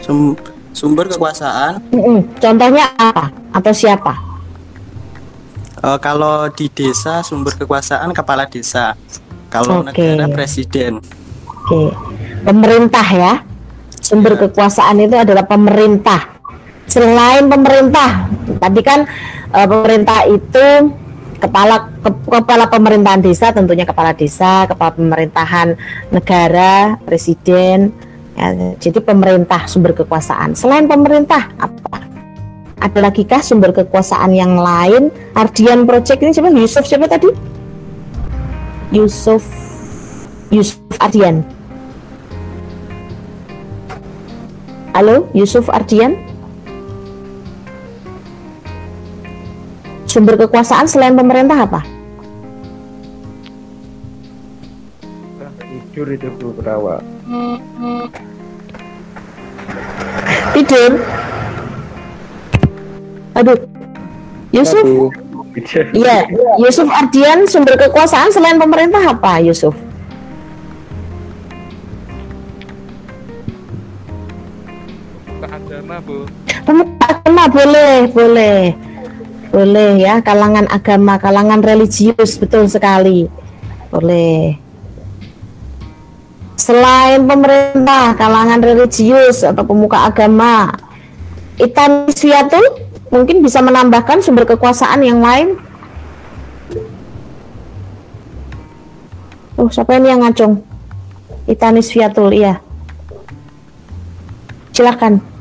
[0.00, 0.36] Sum-
[0.72, 1.80] sumber kekuasaan.
[2.40, 3.30] Contohnya apa?
[3.52, 4.16] Atau siapa?
[5.76, 8.96] Eh, kalau di desa sumber kekuasaan kepala desa.
[9.52, 9.92] Kalau Oke.
[9.92, 10.98] negara presiden.
[11.46, 11.94] Oke.
[12.42, 13.34] Pemerintah ya.
[14.00, 16.36] Sumber kekuasaan itu adalah pemerintah.
[16.86, 18.30] Selain pemerintah,
[18.62, 19.04] tadi kan
[19.50, 20.66] eh, pemerintah itu
[21.36, 25.76] kepala ke- kepala pemerintahan desa tentunya kepala desa, kepala pemerintahan
[26.10, 27.92] negara, presiden.
[28.36, 30.52] Ya, jadi pemerintah sumber kekuasaan.
[30.52, 32.04] Selain pemerintah apa?
[32.76, 35.08] Ada lagi kah sumber kekuasaan yang lain?
[35.32, 36.52] Ardian Project ini siapa?
[36.52, 37.32] Yusuf siapa tadi?
[38.92, 39.40] Yusuf
[40.52, 41.40] Yusuf Ardian.
[44.92, 46.25] Halo, Yusuf Ardian.
[50.16, 51.84] Sumber kekuasaan selain pemerintah apa?
[55.92, 57.04] Tidur itu Bu Ketawa.
[60.56, 60.92] Tidur.
[63.36, 63.60] Aduh.
[64.56, 65.12] Yusuf?
[65.92, 66.24] Iya,
[66.64, 69.76] Yusuf Ardian sumber kekuasaan selain pemerintah apa, Yusuf?
[75.44, 76.24] agama bu
[76.64, 78.95] Pemuka agama boleh, boleh.
[79.54, 83.30] Boleh ya, kalangan agama, kalangan religius betul sekali.
[83.88, 84.58] Boleh.
[86.56, 90.74] Selain pemerintah, kalangan religius atau pemuka agama,
[91.56, 92.64] Itan Swiatul
[93.08, 95.56] mungkin bisa menambahkan sumber kekuasaan yang lain.
[99.56, 100.60] Oh, siapa ini yang ngacung?
[101.48, 102.60] Itanis Fiatul, iya.
[104.76, 105.35] Silakan.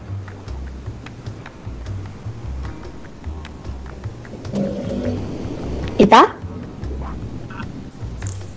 [6.05, 6.21] Ita?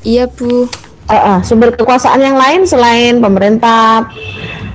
[0.05, 0.69] Iya Bu.
[1.09, 4.05] Eh, eh, sumber kekuasaan yang lain selain pemerintah,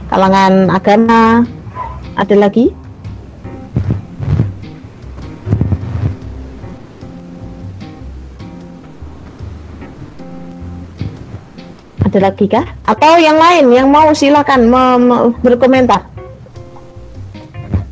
[0.09, 1.45] kalangan agama,
[2.17, 2.73] ada lagi?
[12.01, 12.65] Ada lagi kah?
[12.89, 16.09] Atau yang lain yang mau silakan me- me- berkomentar.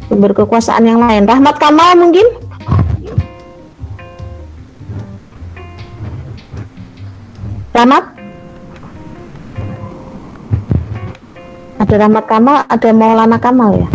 [0.10, 1.30] Sumber kekuasaan yang lain.
[1.30, 2.51] Rahmat Kamal mungkin?
[7.72, 8.04] Rahmat?
[11.80, 13.90] Ada Rahmat Kamal, ada Maulana Kamal ya?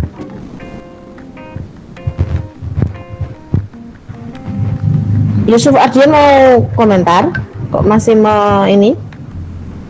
[5.47, 7.31] Yusuf Ardian mau komentar?
[7.69, 8.97] Kok masih mau ini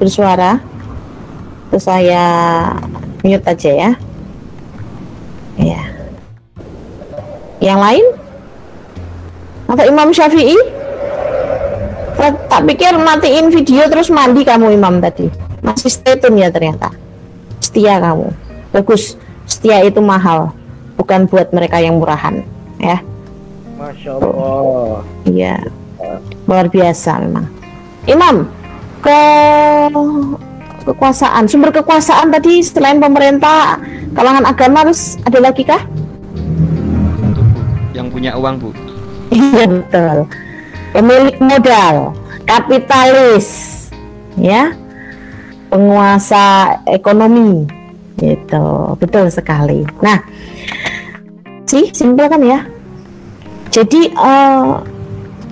[0.02, 0.58] bersuara?
[1.70, 2.26] Terus saya
[3.22, 3.90] mute aja ya.
[5.56, 5.82] Iya.
[7.62, 8.06] Yang lain?
[9.70, 10.58] Atau Imam Syafi'i?
[12.26, 15.30] Tak, tak pikir matiin video terus mandi kamu Imam tadi.
[15.62, 16.90] Masih stay tune ya ternyata.
[17.62, 18.34] Setia kamu.
[18.74, 19.14] Bagus.
[19.46, 20.50] Setia itu mahal.
[20.98, 22.42] Bukan buat mereka yang murahan.
[22.82, 22.98] Ya.
[23.78, 25.06] Masya Allah.
[25.22, 25.54] Iya.
[26.50, 27.46] Luar biasa memang.
[28.10, 28.50] Imam,
[29.06, 29.20] ke
[30.82, 33.78] kekuasaan, sumber kekuasaan tadi selain pemerintah,
[34.18, 35.86] kalangan agama terus ada lagi kah?
[37.94, 38.70] yang punya uang bu
[39.30, 40.18] Iya betul.
[40.96, 42.16] Pemilik modal,
[42.48, 43.48] kapitalis,
[44.40, 44.72] ya,
[45.68, 47.68] penguasa ekonomi,
[48.16, 48.96] gitu.
[48.96, 49.84] Betul sekali.
[50.00, 50.24] Nah,
[51.68, 52.64] sih simpel kan ya.
[53.68, 54.72] Jadi eh,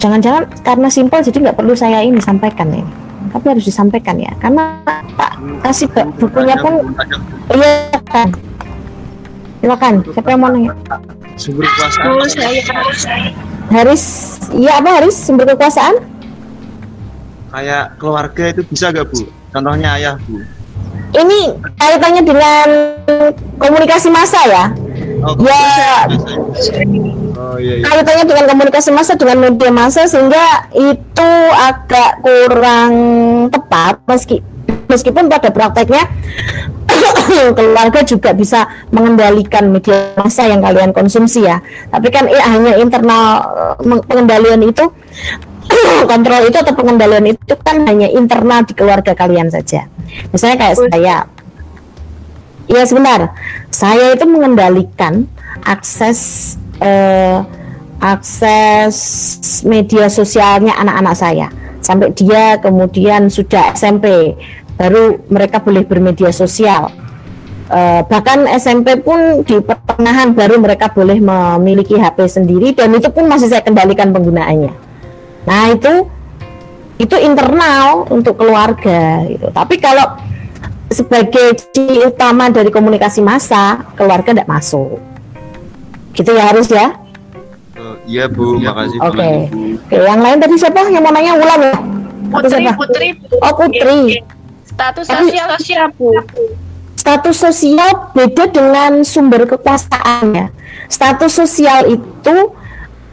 [0.00, 2.88] jangan-jangan karena simpel jadi nggak perlu saya ini sampaikan ini.
[3.28, 4.32] Tapi harus disampaikan ya.
[4.40, 4.80] Karena
[5.20, 6.96] tak kasih bu- bukunya pun
[7.52, 8.32] iya kan?
[9.60, 10.72] Silakan siapa yang mau nanya?
[11.36, 11.68] Sumber
[12.32, 12.64] saya
[13.70, 14.04] Haris
[14.52, 15.96] iya apa Haris sumber kekuasaan
[17.54, 19.30] Kayak keluarga itu bisa gak bu?
[19.54, 20.42] Contohnya ayah bu.
[21.14, 22.68] ini kaitannya dengan
[23.56, 24.64] komunikasi massa ya
[25.24, 26.04] Oh, ya
[27.38, 27.84] oh iya iya.
[27.86, 32.92] kaitannya dengan komunikasi massa dengan media massa sehingga itu agak kurang
[33.48, 34.42] tepat meski
[34.90, 36.04] meskipun pada prakteknya
[37.58, 41.60] keluarga juga bisa mengendalikan media massa yang kalian konsumsi ya.
[41.90, 43.24] Tapi kan eh, hanya internal
[43.80, 44.84] eh, pengendalian itu
[46.10, 49.88] kontrol itu atau pengendalian itu kan hanya internal di keluarga kalian saja.
[50.30, 51.16] Misalnya kayak saya.
[52.64, 53.20] Ya sebentar.
[53.68, 55.28] Saya itu mengendalikan
[55.68, 57.38] akses eh,
[58.00, 58.96] akses
[59.64, 61.48] media sosialnya anak-anak saya.
[61.84, 64.32] Sampai dia kemudian sudah SMP
[64.80, 67.03] baru mereka boleh bermedia sosial
[67.64, 73.24] Eh, bahkan SMP pun di pertengahan baru mereka boleh memiliki HP sendiri dan itu pun
[73.24, 74.68] masih saya kendalikan penggunaannya
[75.48, 76.04] nah itu
[77.00, 80.12] itu internal untuk keluarga gitu tapi kalau
[80.92, 85.00] sebagai ciri utama dari komunikasi massa keluarga tidak masuk
[86.12, 87.00] gitu ya harus ya
[87.74, 89.02] Oh, iya bu, makasih.
[89.02, 89.50] Oke.
[89.90, 91.74] Oke, yang lain tadi siapa yang mau nanya Wulan ya?
[92.30, 92.72] Putri, siapa?
[92.78, 93.08] Putri.
[93.42, 94.22] Oh, Putri.
[94.62, 96.14] Status sosial sosial bu.
[97.04, 100.48] Status sosial beda dengan sumber kekuasaan ya.
[100.88, 102.36] Status sosial itu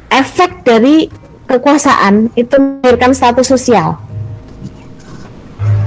[0.07, 1.11] efek dari
[1.43, 3.99] kekuasaan itu melahirkan status sosial.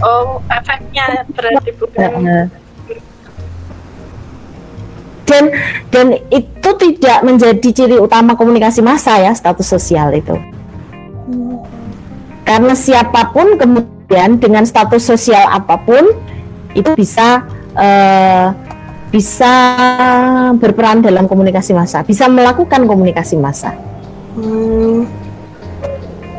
[0.05, 1.89] Oh, efeknya berarti bu.
[1.97, 2.45] Heeh.
[5.25, 5.49] dan
[5.89, 10.37] dan itu tidak menjadi ciri utama komunikasi massa ya status sosial itu
[12.45, 16.13] karena siapa pun kemudian dengan status sosial apa pun
[16.77, 17.41] itu bisa
[17.79, 18.47] eh,
[19.15, 19.55] bisa
[20.59, 23.75] berperan dalam komunikasi massa bisa melakukan komunikasi massa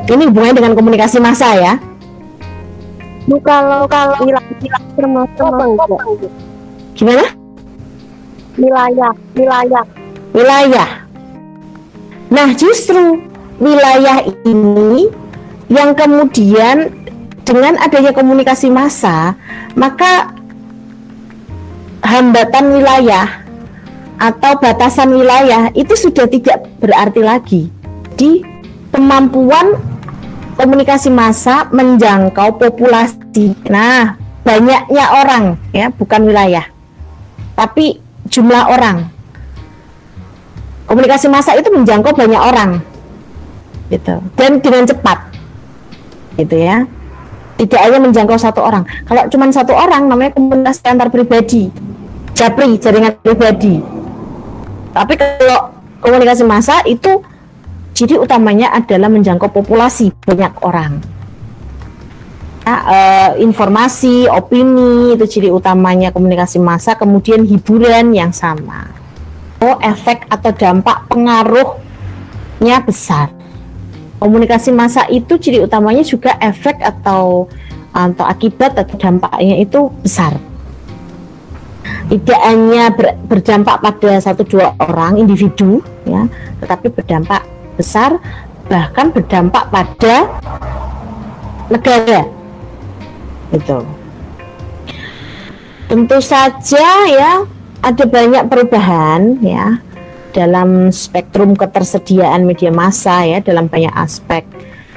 [0.05, 1.73] ini hubungannya dengan komunikasi massa ya
[3.25, 5.89] Bu kalau kalau wilayah termasuk apa enggak?
[6.93, 7.25] gimana
[8.55, 9.83] Wilayah, wilayah.
[10.31, 10.89] wilayah.
[12.31, 13.19] Nah, justru
[13.59, 15.11] wilayah ini
[15.67, 16.87] yang kemudian
[17.43, 19.35] dengan adanya komunikasi massa,
[19.75, 20.31] maka
[22.05, 23.27] hambatan wilayah
[24.15, 27.61] atau batasan wilayah itu sudah tidak berarti lagi
[28.15, 28.39] di
[28.95, 29.75] kemampuan
[30.55, 33.57] komunikasi massa menjangkau populasi.
[33.67, 34.15] Nah,
[34.47, 36.63] banyaknya orang ya, bukan wilayah.
[37.59, 37.99] Tapi
[38.31, 39.11] jumlah orang.
[40.85, 42.79] Komunikasi massa itu menjangkau banyak orang.
[43.91, 44.15] Gitu.
[44.39, 45.17] Dan dengan cepat.
[46.39, 46.87] Gitu ya.
[47.55, 48.83] Tidak hanya menjangkau satu orang.
[49.07, 51.71] Kalau cuma satu orang namanya komunikasi antar pribadi.
[52.35, 53.79] Japri, jaringan pribadi.
[54.91, 55.71] Tapi kalau
[56.03, 57.23] komunikasi massa itu
[57.95, 60.99] ciri utamanya adalah menjangkau populasi banyak orang.
[62.65, 68.89] Eh, informasi, opini itu ciri utamanya komunikasi massa, kemudian hiburan yang sama.
[69.63, 73.31] Oh, efek atau dampak pengaruhnya besar.
[74.19, 77.47] Komunikasi massa itu ciri utamanya juga efek atau
[77.95, 80.35] atau akibat atau dampaknya itu besar.
[82.05, 86.29] Tidak hanya ber- berdampak pada satu dua orang individu, ya,
[86.61, 87.41] tetapi berdampak
[87.75, 88.21] besar,
[88.69, 90.29] bahkan berdampak pada
[91.69, 92.29] negara
[93.53, 93.81] gitu.
[95.85, 97.45] Tentu saja ya
[97.85, 99.77] ada banyak perubahan ya
[100.33, 104.43] dalam spektrum ketersediaan media massa ya dalam banyak aspek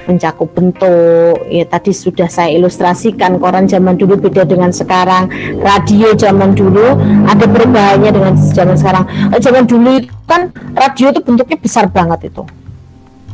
[0.09, 1.37] mencakup bentuk.
[1.53, 5.29] Ya tadi sudah saya ilustrasikan koran zaman dulu beda dengan sekarang
[5.61, 6.97] radio zaman dulu
[7.29, 9.05] ada perubahannya dengan zaman sekarang.
[9.37, 12.43] Eh, zaman dulu kan radio itu bentuknya besar banget itu.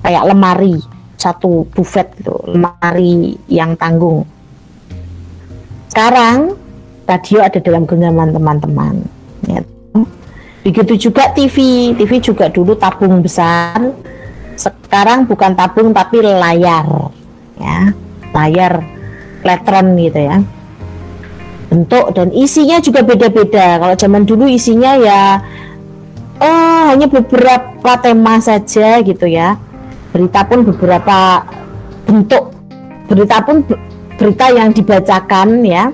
[0.02, 0.82] Kayak lemari
[1.14, 4.26] satu buffet gitu lemari yang tanggung.
[5.88, 6.58] Sekarang
[7.06, 8.94] radio ada dalam genggaman teman-teman
[9.48, 9.60] ya.
[10.64, 13.76] begitu juga TV TV juga dulu tabung besar
[14.56, 16.86] sekarang bukan tabung tapi layar
[17.58, 17.92] ya.
[18.34, 18.82] Layar
[19.46, 20.36] letron gitu ya.
[21.70, 23.78] Bentuk dan isinya juga beda-beda.
[23.82, 25.42] Kalau zaman dulu isinya ya
[26.40, 29.58] oh hanya beberapa tema saja gitu ya.
[30.14, 31.42] Berita pun beberapa
[32.06, 32.54] bentuk.
[33.10, 33.80] Berita pun be-
[34.16, 35.90] berita yang dibacakan ya.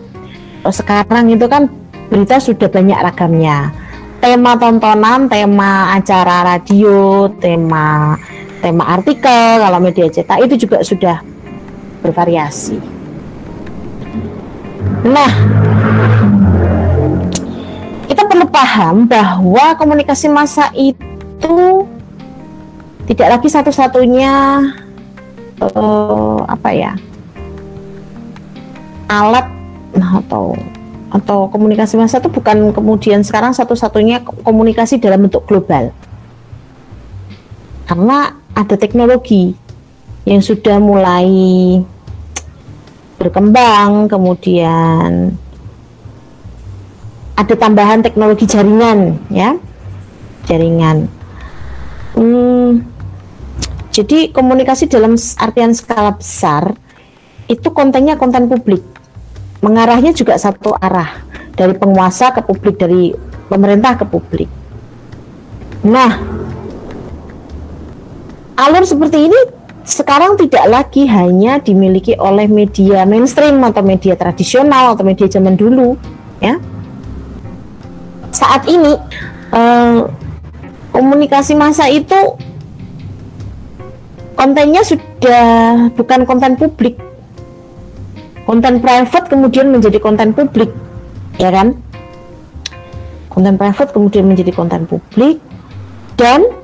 [0.60, 1.72] Kalau sekarang itu kan
[2.12, 3.72] berita sudah banyak ragamnya.
[4.20, 8.12] Tema tontonan tema acara radio tema
[8.60, 11.24] tema artikel, kalau media cetak itu juga sudah
[12.04, 12.76] bervariasi.
[15.04, 15.32] Nah,
[18.08, 21.88] kita perlu paham bahwa komunikasi massa itu
[23.08, 24.32] tidak lagi satu-satunya
[25.60, 26.92] eh, apa ya
[29.10, 29.46] alat
[29.98, 30.54] nah, atau
[31.10, 35.90] atau komunikasi massa itu bukan kemudian sekarang satu-satunya komunikasi dalam bentuk global
[37.90, 39.54] karena ada teknologi
[40.28, 41.30] yang sudah mulai
[43.20, 45.36] berkembang kemudian
[47.40, 49.56] ada tambahan teknologi jaringan ya.
[50.44, 51.08] Jaringan.
[52.16, 52.84] Hmm,
[53.90, 56.76] jadi komunikasi dalam artian skala besar
[57.48, 58.84] itu kontennya konten publik.
[59.64, 61.20] Mengarahnya juga satu arah
[61.56, 63.12] dari penguasa ke publik dari
[63.48, 64.48] pemerintah ke publik.
[65.84, 66.39] Nah
[68.60, 69.40] alur seperti ini
[69.88, 75.96] sekarang tidak lagi hanya dimiliki oleh media mainstream atau media tradisional atau media zaman dulu
[76.44, 76.60] ya.
[78.30, 78.92] Saat ini
[79.56, 79.98] eh,
[80.92, 82.36] komunikasi massa itu
[84.36, 87.00] kontennya sudah bukan konten publik.
[88.44, 90.68] Konten private kemudian menjadi konten publik
[91.40, 91.80] ya kan?
[93.32, 95.40] Konten private kemudian menjadi konten publik
[96.20, 96.59] dan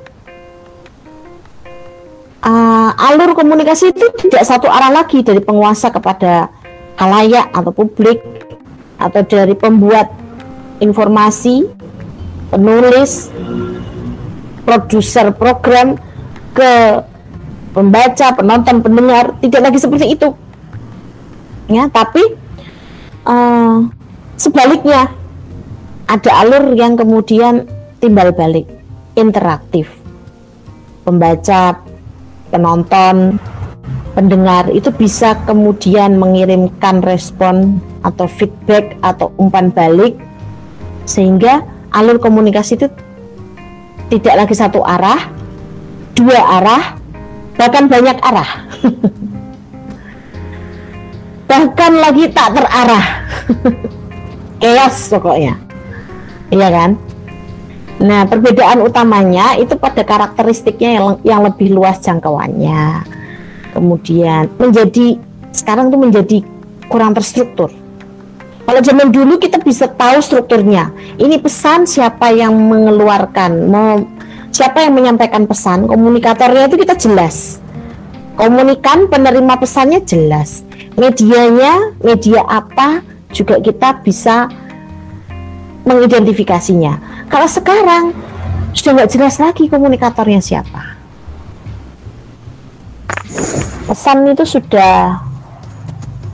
[2.46, 6.48] uh, alur komunikasi itu tidak satu arah lagi dari penguasa kepada
[6.96, 8.22] halayak atau publik
[8.96, 10.08] atau dari pembuat
[10.80, 11.68] informasi,
[12.48, 13.28] penulis,
[14.64, 16.00] produser program
[16.56, 17.04] ke
[17.76, 20.32] pembaca, penonton, pendengar tidak lagi seperti itu.
[21.68, 22.22] Ya, tapi
[23.28, 23.84] uh,
[24.40, 25.12] sebaliknya
[26.08, 27.68] ada alur yang kemudian
[28.00, 28.64] timbal balik,
[29.18, 29.90] interaktif.
[31.04, 31.84] Pembaca
[32.50, 33.38] penonton,
[34.16, 40.16] pendengar itu bisa kemudian mengirimkan respon atau feedback atau umpan balik
[41.04, 42.88] sehingga alur komunikasi itu
[44.08, 45.18] tidak lagi satu arah,
[46.14, 46.94] dua arah,
[47.58, 48.50] bahkan banyak arah.
[51.50, 53.06] bahkan lagi tak terarah.
[54.62, 55.54] Chaos pokoknya.
[56.50, 56.90] Iya kan?
[57.96, 63.08] Nah, perbedaan utamanya itu pada karakteristiknya yang, yang lebih luas jangkauannya.
[63.72, 65.16] Kemudian menjadi
[65.52, 66.44] sekarang tuh menjadi
[66.92, 67.72] kurang terstruktur.
[68.66, 70.90] Kalau zaman dulu kita bisa tahu strukturnya.
[71.16, 74.02] Ini pesan siapa yang mengeluarkan, mau
[74.50, 77.62] siapa yang menyampaikan pesan, komunikatornya itu kita jelas.
[78.36, 80.66] Komunikan penerima pesannya jelas.
[80.98, 83.00] Medianya, media apa
[83.32, 84.50] juga kita bisa
[85.86, 87.24] mengidentifikasinya.
[87.30, 88.10] Kalau sekarang
[88.74, 90.98] sudah nggak jelas lagi komunikatornya siapa.
[93.86, 95.22] Pesan itu sudah,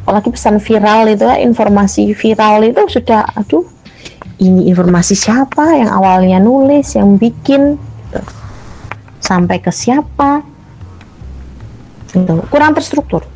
[0.02, 3.68] apalagi pesan viral itu, informasi viral itu sudah, aduh,
[4.40, 7.76] ini informasi siapa yang awalnya nulis, yang bikin,
[9.20, 10.40] sampai ke siapa,
[12.08, 12.40] gitu.
[12.48, 13.28] kurang terstruktur.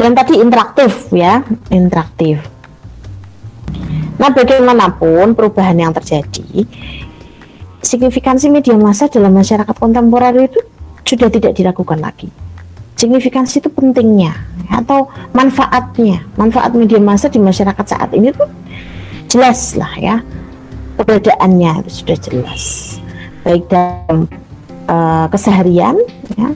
[0.00, 2.59] Dan tadi interaktif ya, interaktif
[4.20, 6.68] Nah, bagaimanapun perubahan yang terjadi,
[7.80, 10.60] signifikansi media massa dalam masyarakat kontemporer itu
[11.08, 12.28] sudah tidak diragukan lagi.
[13.00, 14.36] Signifikansi itu pentingnya
[14.68, 18.46] atau manfaatnya, manfaat media massa di masyarakat saat ini tuh
[19.26, 20.16] jelas lah ya.
[21.00, 22.64] Keberadaannya itu sudah jelas.
[23.40, 24.28] Baik dalam
[24.84, 25.96] uh, keseharian
[26.36, 26.52] ya,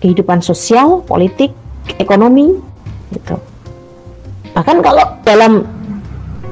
[0.00, 1.52] kehidupan sosial, politik,
[2.00, 2.56] ekonomi
[3.12, 3.36] gitu.
[4.56, 5.68] Bahkan kalau dalam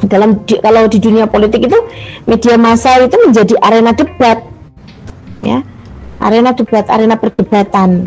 [0.07, 1.79] dalam di, kalau di dunia politik itu
[2.29, 4.39] media massa itu menjadi arena debat
[5.43, 5.65] ya.
[6.19, 8.07] Arena debat arena perdebatan.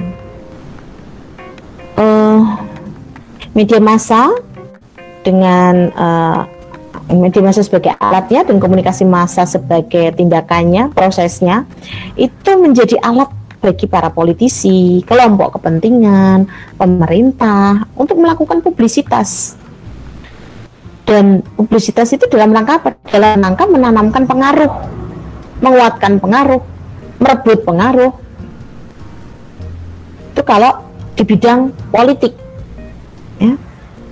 [1.99, 2.43] Uh,
[3.51, 4.31] media massa
[5.21, 6.47] dengan uh,
[7.11, 11.67] media massa sebagai alatnya dan komunikasi massa sebagai tindakannya prosesnya
[12.15, 13.29] itu menjadi alat
[13.61, 16.49] bagi para politisi, kelompok kepentingan,
[16.81, 19.60] pemerintah untuk melakukan publisitas
[21.05, 22.89] dan publisitas itu dalam rangka apa?
[23.09, 24.71] Dalam rangka menanamkan pengaruh,
[25.59, 26.61] menguatkan pengaruh,
[27.17, 28.13] merebut pengaruh.
[30.31, 30.85] Itu kalau
[31.17, 32.33] di bidang politik,
[33.41, 33.53] ya.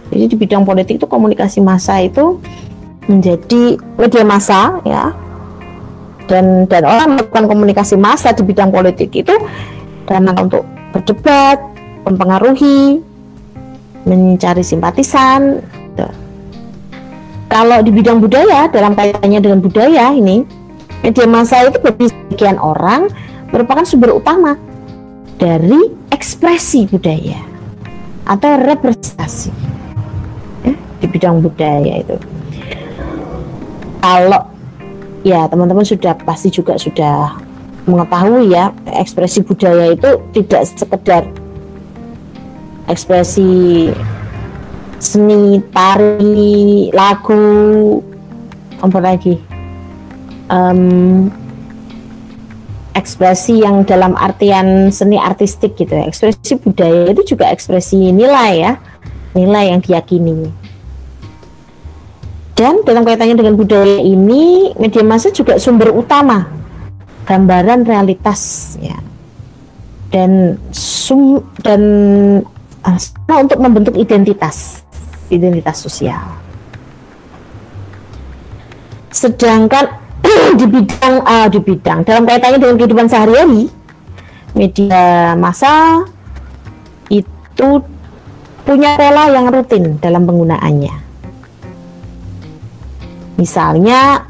[0.09, 2.41] Jadi di bidang politik itu komunikasi massa itu
[3.05, 5.13] menjadi media massa, ya.
[6.29, 9.33] Dan dan orang melakukan komunikasi massa di bidang politik itu
[10.05, 10.63] dalam rangka untuk
[10.93, 11.57] berdebat,
[12.05, 13.01] mempengaruhi,
[14.05, 15.61] mencari simpatisan,
[15.93, 16.28] gitu
[17.49, 20.45] kalau di bidang budaya dalam kaitannya dengan budaya ini
[21.01, 23.09] media massa itu bagi sebagian orang
[23.49, 24.53] merupakan sumber utama
[25.41, 27.41] dari ekspresi budaya
[28.29, 29.49] atau representasi
[30.61, 32.15] ya, di bidang budaya itu.
[33.99, 34.45] Kalau
[35.25, 37.41] ya teman-teman sudah pasti juga sudah
[37.89, 41.25] mengetahui ya ekspresi budaya itu tidak sekedar
[42.85, 43.89] ekspresi
[44.99, 47.99] seni, tari, lagu,
[48.79, 49.35] apa lagi?
[50.49, 51.27] Em,
[52.95, 56.03] ekspresi yang dalam artian seni artistik gitu ya.
[56.05, 58.73] Ekspresi budaya itu juga ekspresi nilai ya,
[59.33, 60.51] nilai yang diyakini.
[62.59, 66.43] Dan dalam kaitannya dengan budaya ini, media massa juga sumber utama
[67.23, 68.99] gambaran realitas ya.
[70.11, 71.81] Dan sum dan
[72.83, 72.99] uh,
[73.39, 74.83] untuk membentuk identitas,
[75.29, 76.25] identitas sosial.
[79.09, 79.89] Sedangkan
[80.59, 83.71] di bidang uh, di bidang dalam kaitannya dengan kehidupan sehari-hari
[84.53, 86.03] media massa
[87.07, 87.69] itu
[88.65, 90.95] punya pola yang rutin dalam penggunaannya
[93.39, 94.27] misalnya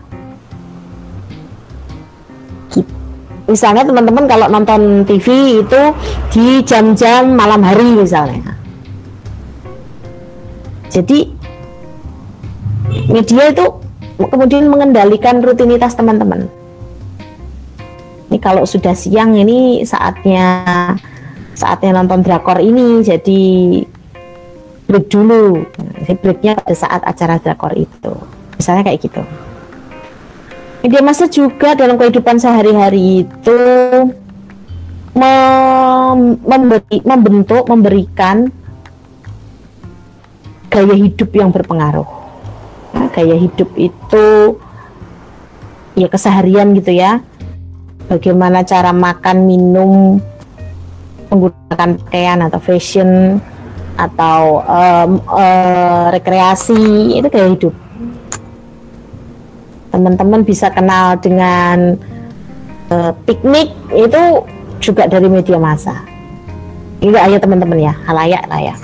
[3.50, 5.82] misalnya teman-teman kalau nonton TV itu
[6.30, 8.59] di jam-jam malam hari misalnya
[10.90, 11.30] jadi
[13.10, 13.66] media itu
[14.20, 16.50] kemudian mengendalikan rutinitas teman-teman.
[18.30, 20.66] Ini kalau sudah siang ini saatnya
[21.58, 23.42] saatnya nonton drakor ini jadi
[24.90, 25.66] break dulu.
[26.04, 28.14] Jadi breaknya pada saat acara drakor itu.
[28.58, 29.22] Misalnya kayak gitu.
[30.80, 33.60] Media massa juga dalam kehidupan sehari-hari itu
[35.14, 38.48] mem- memberi, membentuk, memberikan
[40.70, 42.06] gaya hidup yang berpengaruh.
[42.94, 44.28] Nah, gaya hidup itu
[45.98, 47.26] ya keseharian gitu ya.
[48.10, 49.92] Bagaimana cara makan minum
[51.30, 53.38] menggunakan pakaian atau fashion
[54.00, 57.74] atau em, eh, rekreasi itu gaya hidup.
[59.90, 61.98] Teman-teman bisa kenal dengan
[62.90, 64.46] eh, piknik itu
[64.82, 65.98] juga dari media massa.
[67.02, 68.76] Itu aja teman-teman ya halayak lah ya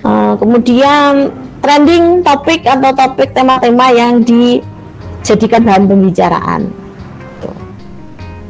[0.00, 1.28] Eh, kemudian
[1.60, 6.62] trending topik atau topik tema-tema yang dijadikan bahan pembicaraan.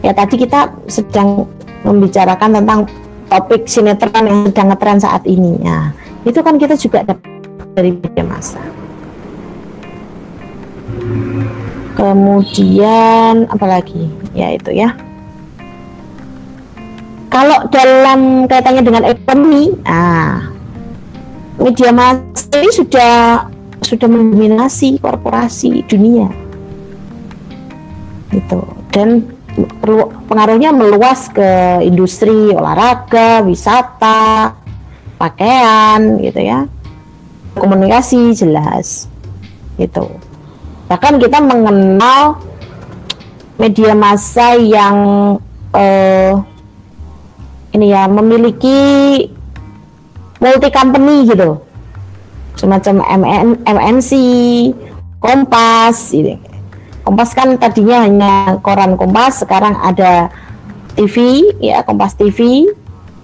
[0.00, 1.44] Ya tadi kita sedang
[1.84, 2.80] membicarakan tentang
[3.28, 5.60] topik sinetron yang sedang ngetren saat ini.
[5.60, 5.92] Nah,
[6.24, 7.20] itu kan kita juga dapat
[7.74, 8.62] dari media massa.
[11.98, 14.08] Kemudian apalagi?
[14.32, 14.94] Ya itu ya.
[17.28, 20.59] Kalau dalam kaitannya dengan ekonomi, ah
[21.60, 23.46] media massa ini sudah
[23.84, 26.28] sudah mendominasi korporasi dunia.
[28.32, 28.60] Gitu.
[28.90, 29.28] Dan
[30.30, 34.54] pengaruhnya meluas ke industri olahraga wisata
[35.20, 36.64] pakaian gitu ya.
[37.58, 39.10] Komunikasi jelas.
[39.76, 40.06] Gitu.
[40.88, 42.40] Bahkan kita mengenal
[43.60, 44.96] media massa yang
[45.76, 46.32] eh,
[47.70, 48.78] ini ya memiliki
[50.40, 51.60] multi company gitu.
[52.56, 54.10] Semacam MN, MNC
[55.20, 56.40] Kompas gitu.
[57.04, 58.32] Kompas kan tadinya hanya
[58.64, 60.32] koran Kompas sekarang ada
[60.96, 62.68] TV ya Kompas TV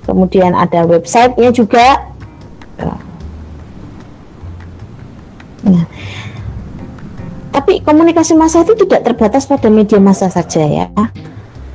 [0.06, 2.14] kemudian ada websitenya juga.
[5.66, 5.82] Nah,
[7.50, 10.86] tapi komunikasi massa itu tidak terbatas pada media massa saja ya.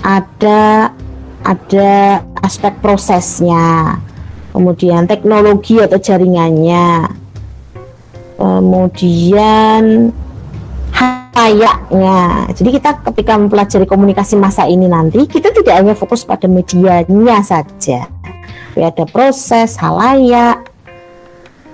[0.01, 0.95] Ada
[1.41, 1.91] ada
[2.39, 3.99] aspek prosesnya
[4.51, 7.07] kemudian teknologi atau jaringannya,
[8.37, 10.11] kemudian
[11.31, 12.51] hayaknya.
[12.53, 18.05] Jadi kita ketika mempelajari komunikasi masa ini nanti, kita tidak hanya fokus pada medianya saja.
[18.71, 20.63] Tapi ada proses, halayak,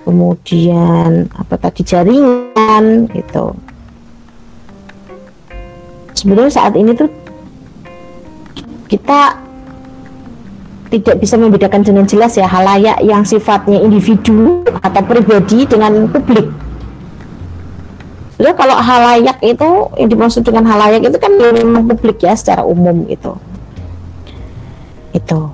[0.06, 3.54] kemudian apa tadi jaringan gitu.
[6.18, 7.10] Sebenarnya saat ini tuh
[8.90, 9.47] kita
[10.88, 16.48] tidak bisa membedakan dengan jelas ya halayak yang sifatnya individu atau pribadi dengan publik.
[18.38, 23.04] Jadi kalau halayak itu yang dimaksud dengan halayak itu kan memang publik ya secara umum
[23.10, 23.34] itu.
[25.12, 25.50] Itu.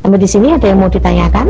[0.00, 1.46] Sampai di sini ada yang mau ditanyakan?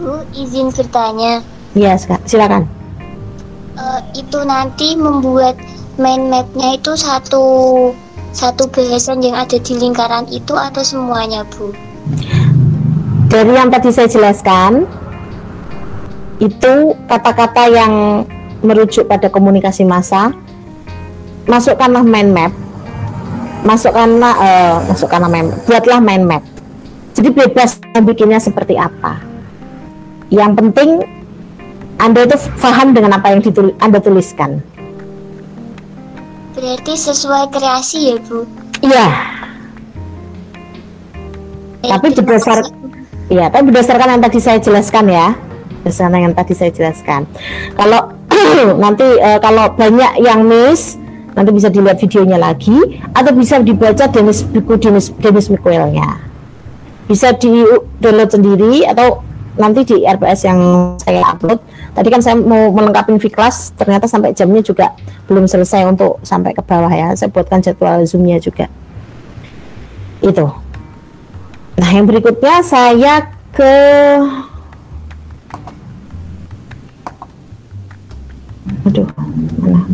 [0.00, 1.40] Bu, izin bertanya.
[1.78, 1.94] Iya,
[2.26, 2.66] silakan.
[3.78, 5.56] Eh, itu nanti membuat
[6.00, 7.44] main mapnya itu satu
[8.32, 11.76] satu bahasan yang ada di lingkaran itu atau semuanya, Bu?
[13.30, 14.88] Dari yang tadi saya jelaskan,
[16.40, 18.24] itu kata-kata yang
[18.64, 20.32] merujuk pada komunikasi massa.
[21.46, 22.52] Masukkanlah mind map.
[23.60, 26.42] Masukkanlah eh, masukkanlah mind buatlah mind map.
[27.12, 29.20] Jadi bebas bikinnya seperti apa.
[30.32, 30.90] Yang penting
[32.00, 34.64] anda itu paham dengan apa yang ditul- anda tuliskan
[36.60, 38.44] Berarti sesuai kreasi ya, Bu?
[41.80, 42.60] iya tapi berdasar
[43.30, 45.38] Iya, tapi berdasarkan yang tadi saya jelaskan ya,
[45.86, 47.30] berdasarkan yang tadi saya jelaskan.
[47.78, 48.10] Kalau
[48.82, 50.98] nanti eh, kalau banyak yang miss,
[51.38, 52.74] nanti bisa dilihat videonya lagi,
[53.14, 56.26] atau bisa dibaca Dennis buku Dennis Dennis McQuail-nya.
[57.06, 57.62] Bisa di
[58.02, 59.22] download sendiri atau
[59.54, 60.58] nanti di RPS yang
[60.98, 61.62] saya upload.
[61.90, 64.94] Tadi kan saya mau melengkapi V-Class, ternyata sampai jamnya juga
[65.26, 67.10] belum selesai untuk sampai ke bawah ya.
[67.18, 68.70] Saya buatkan jadwal zoomnya juga.
[70.22, 70.46] Itu.
[71.80, 73.74] Nah, yang berikutnya saya ke
[78.80, 79.06] Aduh,
[79.60, 79.84] mana?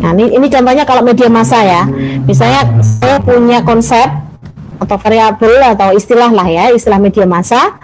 [0.00, 1.84] Nah, ini, ini contohnya kalau media massa ya.
[2.24, 4.08] Misalnya saya punya konsep
[4.80, 7.76] atau variabel atau istilah lah ya, istilah media massa.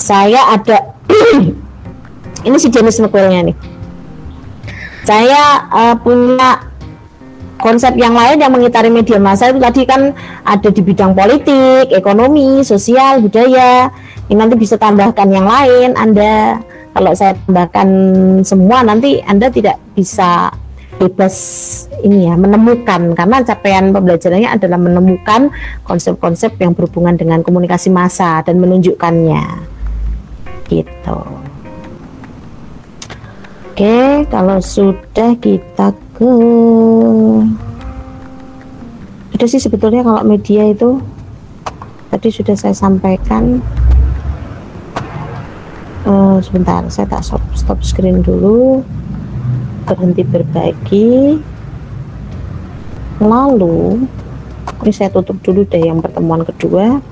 [0.00, 0.96] Saya ada
[2.44, 3.56] ini si jenis McQuail-nya nih.
[5.04, 6.72] Saya eh, punya
[7.60, 10.12] konsep yang lain yang mengitari media massa itu tadi kan
[10.44, 13.88] ada di bidang politik, ekonomi, sosial, budaya.
[14.28, 15.96] Ini nanti bisa tambahkan yang lain.
[15.96, 16.60] Anda
[16.96, 17.88] kalau saya tambahkan
[18.46, 20.52] semua nanti Anda tidak bisa
[20.94, 21.34] bebas
[22.06, 25.50] ini ya menemukan karena capaian pembelajarannya adalah menemukan
[25.82, 29.42] konsep-konsep yang berhubungan dengan komunikasi massa dan menunjukkannya
[30.70, 31.43] gitu.
[33.74, 36.30] Oke, kalau sudah kita ke
[39.34, 41.02] ada sih sebetulnya kalau media itu
[42.06, 43.58] tadi sudah saya sampaikan.
[46.06, 48.86] Eh, sebentar saya tak stop, stop screen dulu.
[49.90, 51.42] Berhenti berbagi.
[53.18, 54.06] Lalu
[54.86, 57.02] ini saya tutup dulu deh yang pertemuan kedua.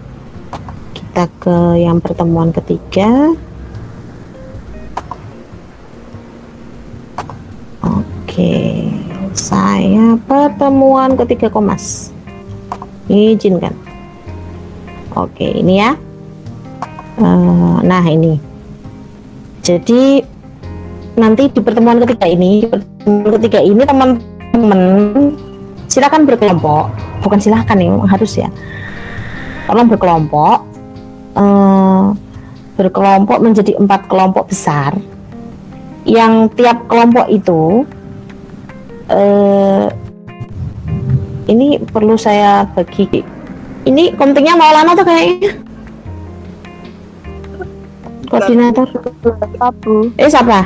[0.95, 3.35] Kita ke yang pertemuan ketiga
[8.33, 8.57] oke
[9.37, 12.09] saya pertemuan ketiga komas.
[13.13, 13.77] Izinkan.
[15.13, 15.93] Oke ini ya.
[17.21, 18.41] Eh, nah ini.
[19.61, 20.25] Jadi
[21.21, 24.81] nanti di pertemuan ketiga ini, pertemuan ketiga ini teman-teman
[25.93, 26.89] silakan berkelompok,
[27.21, 28.49] bukan silakan nih, harus ya.
[29.69, 30.59] Tolong berkelompok,
[31.37, 32.05] eh,
[32.81, 34.97] berkelompok menjadi empat kelompok besar,
[36.09, 37.85] yang tiap kelompok itu
[39.13, 39.87] eh,
[41.47, 43.23] ini perlu saya bagi.
[43.83, 45.53] Ini kontingnya Maulana tuh kayaknya.
[48.31, 48.89] Koordinator.
[49.85, 50.09] Bu.
[50.17, 50.65] eh siapa?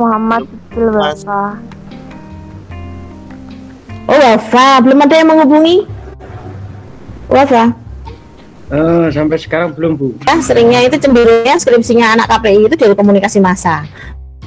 [0.00, 1.60] Muhammad Wafa.
[4.08, 5.76] oh Wafa belum ada yang menghubungi?
[7.28, 7.76] Wafa
[8.72, 10.16] Eh, sampai sekarang belum Bu.
[10.24, 13.84] ya seringnya itu cemburunya skripsinya anak KPI itu dari komunikasi massa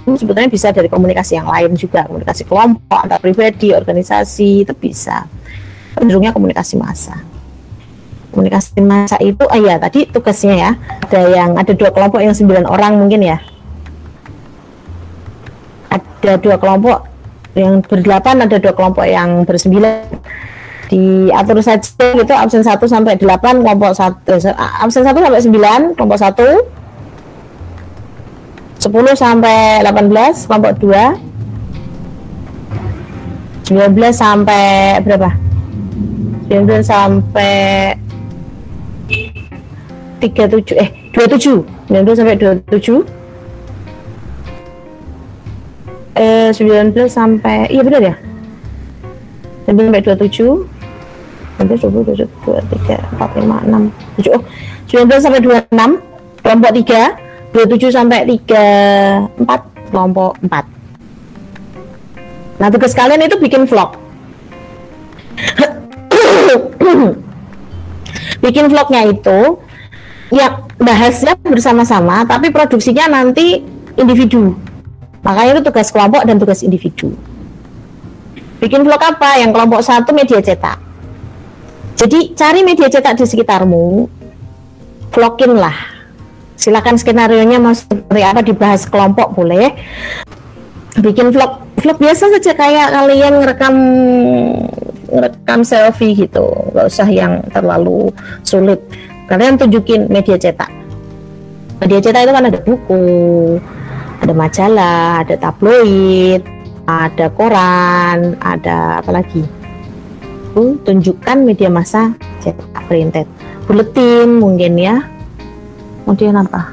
[0.08, 5.28] ini sebetulnya bisa dari komunikasi yang lain juga komunikasi kelompok antar pribadi organisasi itu bisa.
[5.99, 7.20] Cenderungnya komunikasi massa.
[8.32, 12.64] Komunikasi massa itu ah ya tadi tugasnya ya ada yang ada dua kelompok yang sembilan
[12.72, 13.38] orang mungkin ya.
[15.91, 17.03] Ada dua kelompok
[17.60, 20.08] yang berdelapan ada dua kelompok yang bersembilan.
[20.88, 24.24] Diatur saja gitu absen 1 sampai 8 kelompok 1
[24.88, 26.76] absen 1 sampai 9 kelompok 1
[28.78, 35.34] 10 sampai 18 kelompok 2 19 sampai berapa?
[36.47, 37.97] 19 sampai
[40.21, 43.03] 37 eh 27 19 sampai 27
[46.15, 48.15] eh 19 sampai iya benar ya?
[49.67, 50.63] 19 sampai 27
[51.59, 53.28] 19 20 22 23 4 5
[54.21, 54.43] 6 7 oh
[54.88, 55.67] 19 sampai 26
[56.45, 60.66] kelompok 3 27 sampai 3 4 kelompok 4
[62.58, 63.93] nah tugas kalian itu bikin vlog.
[68.43, 69.62] Bikin vlognya itu
[70.34, 73.62] ya bahasnya bersama-sama tapi produksinya nanti
[73.93, 74.58] individu.
[75.22, 77.14] Makanya itu tugas kelompok dan tugas individu.
[78.58, 79.38] Bikin vlog apa?
[79.38, 80.82] Yang kelompok satu media cetak.
[81.98, 84.10] Jadi cari media cetak di sekitarmu
[85.14, 85.97] vlogin lah
[86.58, 89.78] silakan skenario nya mau seperti apa dibahas kelompok boleh.
[90.97, 91.64] Bikin vlog.
[91.78, 93.76] Vlog biasa saja kayak kalian ngerekam
[95.14, 96.49] ngerekam selfie gitu.
[96.74, 98.10] Nggak usah yang terlalu
[98.41, 98.82] sulit.
[99.30, 100.74] Kalian tunjukin media cetak.
[101.78, 103.05] Media cetak itu kan ada buku,
[104.26, 106.41] ada majalah, ada tabloid,
[106.89, 109.45] ada koran, ada apa lagi?
[110.58, 113.30] Tunjukkan media massa cetak printed,
[113.70, 114.97] buletin mungkin ya.
[116.08, 116.72] Kemudian apa?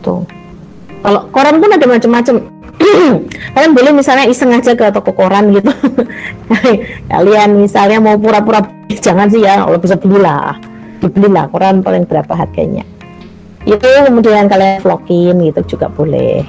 [0.00, 0.24] Tuh.
[1.04, 2.48] Kalau koran pun ada macam-macam.
[3.52, 5.68] Kalian boleh misalnya iseng aja ke toko koran gitu.
[7.12, 10.56] Kalian misalnya mau pura-pura jangan sih ya, kalau bisa belilah.
[11.04, 12.88] Dibelilah koran paling berapa harganya.
[13.68, 16.40] Itu kemudian kalian vlogin gitu juga boleh.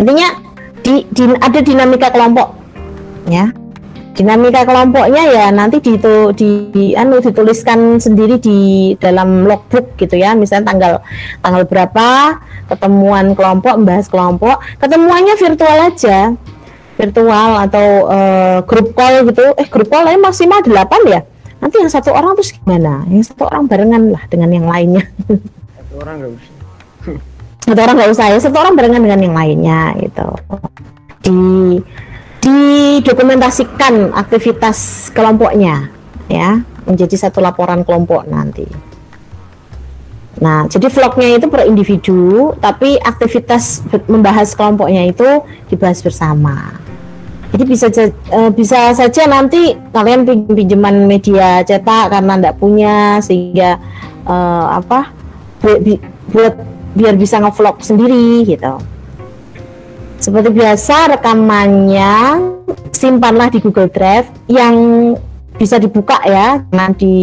[0.00, 0.32] Intinya
[0.80, 2.56] di, di ada dinamika kelompok
[3.28, 3.52] ya
[4.14, 5.94] dinamika kelompoknya ya nanti di,
[6.34, 10.34] di, di anu dituliskan sendiri di dalam logbook gitu ya.
[10.34, 10.92] Misalnya tanggal
[11.40, 12.38] tanggal berapa
[12.70, 16.34] ketemuan kelompok membahas kelompok ketemuannya virtual aja.
[17.00, 19.56] Virtual atau uh, grup call gitu.
[19.56, 20.68] Eh grup call ya maksimal 8
[21.08, 21.24] ya.
[21.60, 23.08] Nanti yang satu orang terus gimana?
[23.08, 25.04] Yang satu orang barengan lah dengan yang lainnya.
[25.76, 26.52] Satu orang nggak usah.
[27.60, 30.28] Satu orang nggak usah ya satu orang barengan dengan yang lainnya gitu.
[31.20, 31.40] Di
[32.50, 35.90] didokumentasikan aktivitas kelompoknya
[36.26, 38.66] ya menjadi satu laporan kelompok nanti.
[40.40, 46.80] Nah, jadi vlognya itu per individu, tapi aktivitas membahas kelompoknya itu dibahas bersama.
[47.50, 47.86] Jadi bisa
[48.30, 50.22] uh, bisa saja nanti kalian
[50.54, 53.74] pinjaman media cetak karena tidak punya sehingga
[54.22, 55.10] uh, apa
[56.30, 56.54] buat
[56.94, 58.78] biar bisa ngevlog sendiri gitu.
[60.20, 62.12] Seperti biasa rekamannya
[62.92, 64.76] simpanlah di Google Drive yang
[65.56, 67.16] bisa dibuka ya, jangan di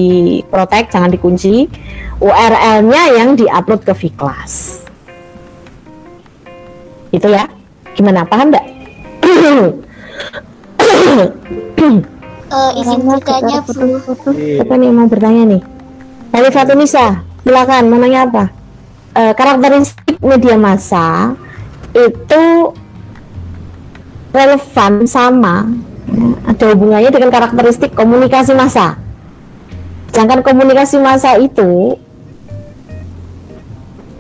[0.50, 1.70] protect, jangan dikunci.
[2.18, 4.82] URL-nya yang diupload ke Vclass.
[7.14, 7.46] Itu ya.
[7.94, 8.66] Gimana paham enggak?
[12.50, 14.02] uh, izin bertanya Bu.
[14.58, 15.62] Apa nih mau bertanya nih?
[16.34, 18.50] Dari Fatunisa, silakan mau nanya apa?
[19.14, 21.34] Uh, karakteristik media massa
[21.98, 22.74] itu
[24.38, 25.66] relevan sama
[26.46, 28.96] ada hubungannya dengan karakteristik komunikasi massa.
[30.14, 31.98] Sedangkan komunikasi massa itu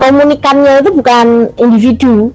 [0.01, 2.34] komunikannya itu bukan individu.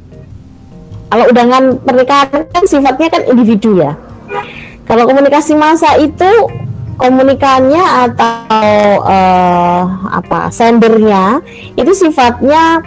[1.13, 3.93] Kalau undangan pernikahan kan sifatnya kan individu ya.
[4.89, 6.31] Kalau komunikasi massa itu
[6.97, 8.73] komunikannya atau
[9.05, 11.41] uh, apa sendernya
[11.75, 12.85] itu sifatnya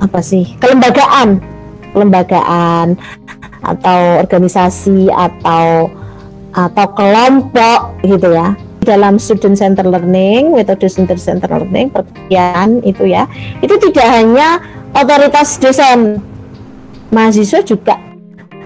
[0.00, 1.42] apa sih kelembagaan
[1.94, 2.98] kelembagaan
[3.64, 5.88] atau organisasi atau
[6.54, 8.54] atau kelompok gitu ya.
[8.84, 13.26] Dalam student center learning metode student center learning perkuliahan itu ya.
[13.64, 14.60] Itu tidak hanya
[14.94, 16.20] otoritas dosen
[17.10, 17.96] mahasiswa juga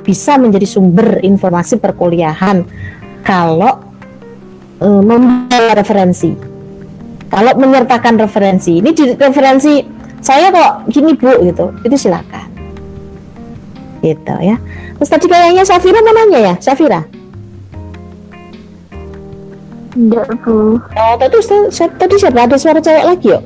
[0.02, 2.64] bisa menjadi sumber informasi perkuliahan
[3.22, 3.78] kalau
[4.80, 6.34] e, membawa referensi.
[7.28, 9.84] Kalau menyertakan referensi ini di referensi
[10.18, 11.76] saya kok gini bu gitu.
[11.86, 12.48] Itu silakan.
[14.02, 14.58] Gitu ya
[14.98, 16.54] terus tadi kayaknya Safira mau nanya ya?
[16.58, 17.06] Safira?
[19.94, 20.78] Enggak bu.
[20.78, 21.38] Oh tadi
[21.74, 22.44] tadi siapa?
[22.44, 23.42] Ada suara cewek lagi yuk?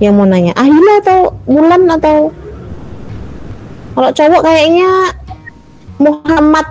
[0.00, 0.52] Yang mau nanya.
[0.56, 2.32] Ahila atau Mulan atau?
[3.96, 4.88] Kalau cowok kayaknya
[6.00, 6.66] Muhammad.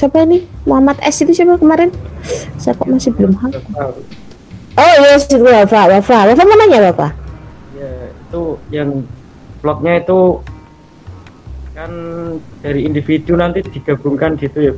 [0.00, 0.48] Siapa ini?
[0.64, 1.92] Muhammad S itu siapa kemarin?
[2.56, 3.92] Saya kok masih belum hafal.
[4.78, 7.10] Oh yes itu Wafa Wafa Wafa mau nanya Wafa
[7.74, 9.02] ya itu yang
[9.58, 10.38] vlognya itu
[11.78, 11.92] kan
[12.58, 14.74] dari individu nanti digabungkan gitu ya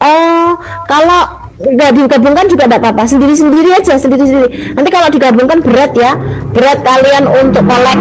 [0.00, 0.56] Oh,
[0.88, 4.72] kalau nggak digabungkan juga tidak apa-apa, sendiri-sendiri aja, sendiri-sendiri.
[4.72, 6.16] Nanti kalau digabungkan berat ya,
[6.56, 8.00] berat kalian untuk kolek,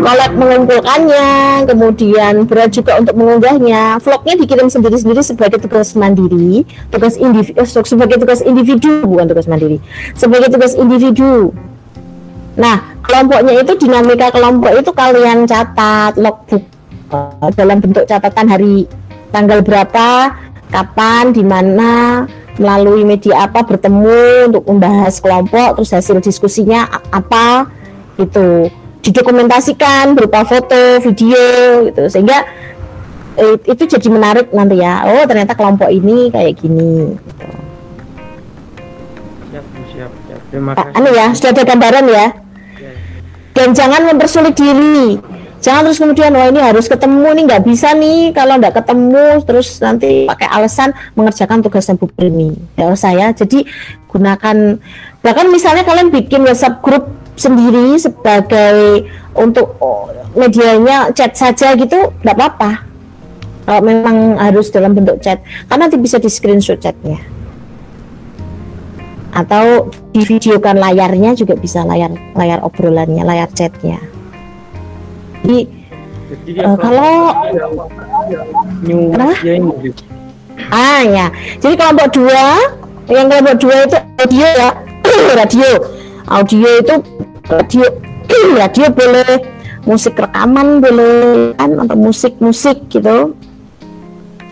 [0.00, 1.28] kolek mengumpulkannya,
[1.68, 4.00] kemudian berat juga untuk mengunggahnya.
[4.00, 9.84] Vlognya dikirim sendiri-sendiri sebagai tugas mandiri, tugas individu, eh, sebagai tugas individu bukan tugas mandiri,
[10.16, 11.52] sebagai tugas individu.
[12.54, 16.62] Nah, kelompoknya itu dinamika kelompok itu kalian catat logbook
[17.10, 18.86] uh, dalam bentuk catatan hari
[19.34, 20.30] tanggal berapa,
[20.70, 22.22] kapan, di mana,
[22.54, 27.66] melalui media apa bertemu untuk membahas kelompok, terus hasil diskusinya apa
[28.22, 28.70] itu
[29.02, 32.46] didokumentasikan berupa foto, video gitu sehingga
[33.34, 35.10] eh, itu jadi menarik nanti ya.
[35.10, 37.50] Oh, ternyata kelompok ini kayak gini gitu.
[39.50, 40.40] Siap, siap, siap.
[40.54, 40.94] Terima kasih.
[40.94, 42.43] Anu ya, sudah ada gambaran ya
[43.54, 45.16] dan jangan mempersulit diri.
[45.64, 49.40] Jangan terus kemudian wah ini harus ketemu ini nggak bisa nih kalau nggak ketemu.
[49.48, 53.64] Terus nanti pakai alasan mengerjakan tugasnya Bu Primi ya saya jadi
[54.12, 54.76] gunakan
[55.24, 62.36] bahkan misalnya kalian bikin WhatsApp grup sendiri sebagai untuk oh, medianya chat saja gitu nggak
[62.36, 62.84] apa-apa.
[63.64, 65.40] Kalau memang harus dalam bentuk chat
[65.72, 67.33] karena nanti bisa di screenshot chatnya
[69.34, 73.98] atau divideokan layarnya juga bisa layar layar obrolannya layar chatnya.
[75.42, 75.84] Jadi
[76.24, 77.36] Jadi Eh, kalau-
[78.82, 79.12] new
[80.72, 81.26] Ah ya,
[81.60, 82.46] jadi kelompok dua,
[83.10, 84.70] yang kelompok dua itu audio ya,
[85.38, 85.70] radio,
[86.30, 86.94] audio itu
[87.44, 87.86] radio,
[88.62, 89.30] radio boleh,
[89.84, 93.34] musik rekaman boleh kan, atau musik musik gitu.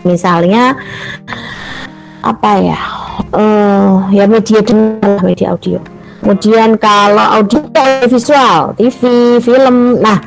[0.03, 0.75] Misalnya
[2.23, 2.79] apa ya,
[3.35, 5.83] eh ya media dengar, media audio.
[6.23, 7.67] Kemudian kalau audio
[8.07, 9.01] visual, TV,
[9.43, 10.23] film, nah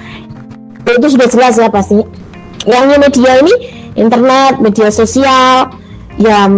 [0.85, 2.05] itu sudah jelas ya pasti.
[2.69, 3.55] Yang media ini
[3.97, 5.73] internet, media sosial,
[6.21, 6.53] ya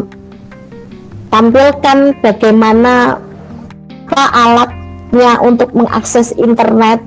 [1.31, 3.23] tampilkan bagaimana
[4.11, 6.99] alatnya untuk mengakses internet,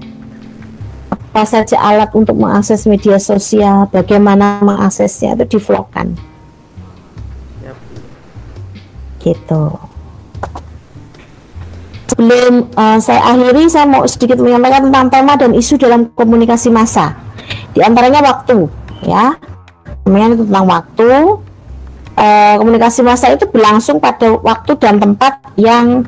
[1.11, 6.15] apa saja alat untuk mengakses media sosial, bagaimana mengaksesnya itu divlogkan.
[9.21, 9.63] Gitu.
[12.11, 17.15] Sebelum eh, saya akhiri, saya mau sedikit menyampaikan tentang tema dan isu dalam komunikasi massa.
[17.71, 18.67] Di antaranya waktu,
[19.05, 19.37] ya
[20.05, 21.09] namanya tentang waktu
[22.17, 26.05] eh, komunikasi massa itu berlangsung pada waktu dan tempat yang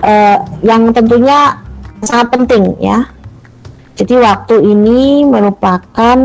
[0.00, 1.60] eh, yang tentunya
[2.04, 3.04] sangat penting ya
[3.94, 6.18] jadi waktu ini merupakan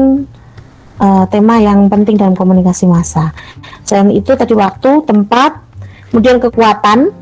[0.99, 3.35] eh, tema yang penting dalam komunikasi massa
[3.83, 5.68] selain itu tadi waktu tempat
[6.09, 7.13] kemudian kekuatan.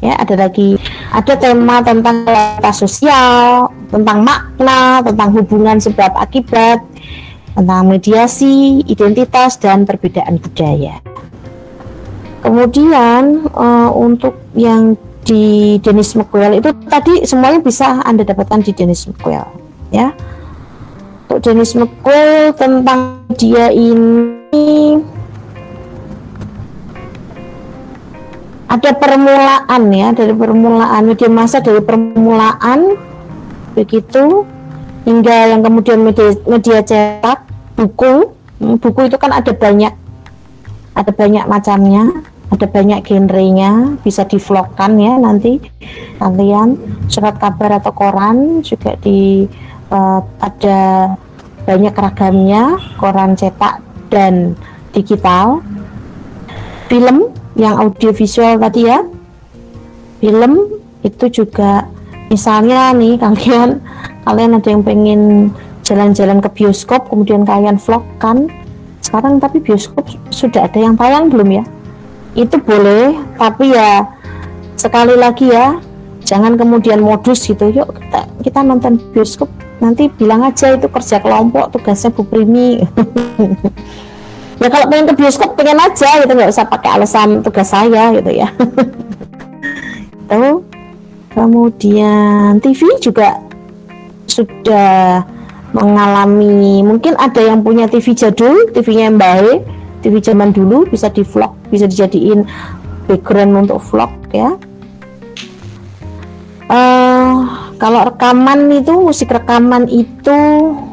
[0.00, 0.80] Ya ada lagi
[1.12, 6.80] ada tema tentang realitas sosial tentang makna tentang hubungan sebab akibat
[7.52, 11.04] tentang mediasi identitas dan perbedaan budaya.
[12.40, 19.04] Kemudian eh, untuk yang di Dennis McQuell itu tadi semuanya bisa anda dapatkan di Dennis
[19.04, 19.44] McQuell
[19.92, 20.16] ya.
[21.28, 24.96] Untuk Dennis McQuell tentang dia ini
[28.70, 31.02] ada permulaan ya dari permulaan.
[31.10, 32.94] Media massa dari permulaan
[33.74, 34.46] begitu.
[35.00, 38.30] Hingga yang kemudian media, media cetak buku.
[38.62, 39.90] Hmm, buku itu kan ada banyak
[40.94, 42.04] ada banyak macamnya
[42.54, 43.98] ada banyak genrenya.
[44.06, 45.58] Bisa divlogkan ya nanti
[46.22, 46.78] kalian.
[47.10, 49.50] Surat kabar atau koran juga di
[49.90, 50.80] eh, ada
[51.66, 53.82] banyak ragamnya koran cetak
[54.14, 54.54] dan
[54.94, 55.62] digital
[56.90, 59.06] film yang audiovisual tadi ya.
[60.18, 61.86] Film itu juga
[62.28, 63.78] misalnya nih kalian
[64.26, 65.20] kalian ada yang pengen
[65.86, 68.50] jalan-jalan ke bioskop kemudian kalian vlog kan?
[69.00, 71.64] Sekarang tapi bioskop sudah ada yang tayang belum ya?
[72.34, 74.10] Itu boleh tapi ya
[74.74, 75.78] sekali lagi ya
[76.26, 77.70] jangan kemudian modus gitu.
[77.70, 79.48] Yuk kita, kita nonton bioskop
[79.80, 82.84] nanti bilang aja itu kerja kelompok tugasnya Bu Primi
[84.60, 88.30] ya kalau pengen ke bioskop pengen aja gitu nggak usah pakai alasan tugas saya gitu
[88.30, 88.48] ya.
[90.30, 90.62] Itu
[91.32, 93.40] kemudian TV juga
[94.28, 95.24] sudah
[95.72, 99.58] mengalami mungkin ada yang punya TV jadul TV-nya yang baik
[100.02, 102.44] TV zaman dulu bisa di vlog bisa dijadiin
[103.08, 104.54] background untuk vlog ya.
[106.70, 107.34] Eh,
[107.82, 110.38] kalau rekaman itu musik rekaman itu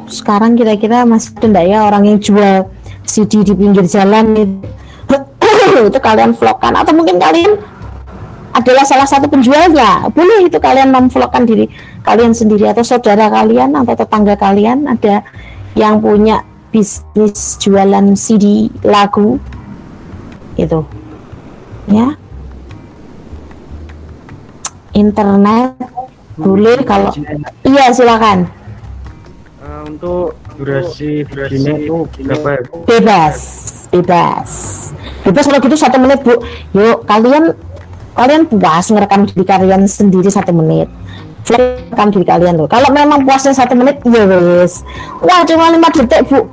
[0.09, 2.65] sekarang kira-kira masih ada ya orang yang jual
[3.18, 5.15] CD di pinggir jalan itu
[5.89, 6.78] itu kalian vlogkan.
[6.78, 7.57] Atau mungkin kalian
[8.53, 10.05] adalah salah satu penjualnya.
[10.13, 11.65] Boleh itu kalian memvlogkan diri
[12.05, 14.86] kalian sendiri atau saudara kalian atau tetangga kalian.
[14.86, 15.26] Ada
[15.74, 19.41] yang punya bisnis jualan CD lagu.
[20.53, 20.86] Itu
[21.89, 22.13] ya.
[24.93, 25.74] Internet
[26.38, 27.09] boleh kalau
[27.65, 28.45] iya silakan
[29.86, 32.61] Untuk durasi durasinya itu berapa ya?
[32.89, 33.38] bebas
[33.93, 34.49] bebas.
[35.21, 36.34] Bebas kalau gitu satu menit bu.
[36.73, 37.53] Yuk kalian
[38.17, 40.89] kalian puas ngerekam diri kalian sendiri satu menit.
[41.45, 42.65] Rekam diri kalian loh.
[42.65, 44.82] Kalau memang puasnya satu menit ya wes.
[45.21, 46.49] Wah cuma lima detik bu.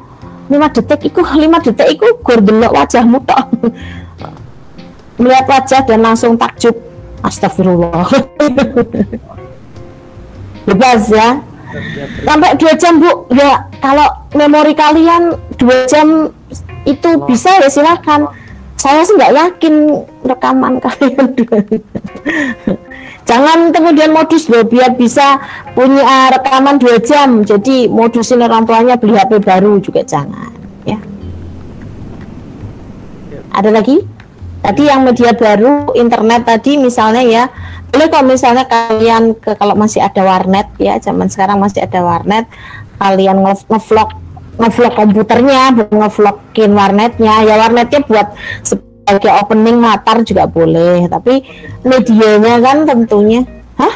[0.53, 3.45] Lima detik itu lima detik itu gue delok wajahmu tok.
[5.22, 6.77] Melihat wajah dan langsung takjub.
[7.25, 8.05] Astagfirullah.
[10.68, 11.54] Bebas ya
[12.25, 13.27] sampai dua jam bu.
[13.35, 16.31] Ya kalau memori kalian dua jam
[16.85, 18.31] itu bisa ya silakan.
[18.75, 19.75] Saya sih nggak yakin
[20.29, 21.59] rekaman kalian dua
[23.25, 25.41] jangan kemudian modus loh biar bisa
[25.72, 27.43] punya rekaman dua jam.
[27.43, 30.53] Jadi modusin orang tuanya beli HP baru juga jangan
[30.85, 30.99] ya.
[33.55, 34.05] Ada lagi?
[34.64, 37.45] Tadi yang media baru internet tadi misalnya ya
[37.95, 42.51] boleh kalau misalnya kalian ke kalau masih ada warnet ya zaman sekarang masih ada warnet
[42.99, 44.11] kalian nge- ngevlog
[44.59, 47.47] ngevlog komputernya ngevlogin warnetnya.
[47.47, 48.34] Ya warnetnya buat
[48.66, 51.45] se- sebagai opening latar juga boleh tapi
[51.84, 53.45] medianya kan tentunya.
[53.76, 53.95] Hah?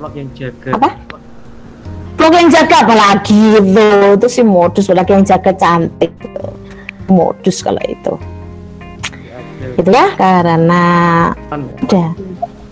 [0.00, 0.70] Vlog yang jaga.
[0.80, 0.90] Apa?
[2.16, 3.88] vlog yang jaga apalagi itu.
[4.16, 6.16] Itu sih modus lagi yang jaga cantik.
[7.04, 8.16] Modus kalau itu.
[9.76, 10.84] Gitu ya karena
[11.84, 12.08] udah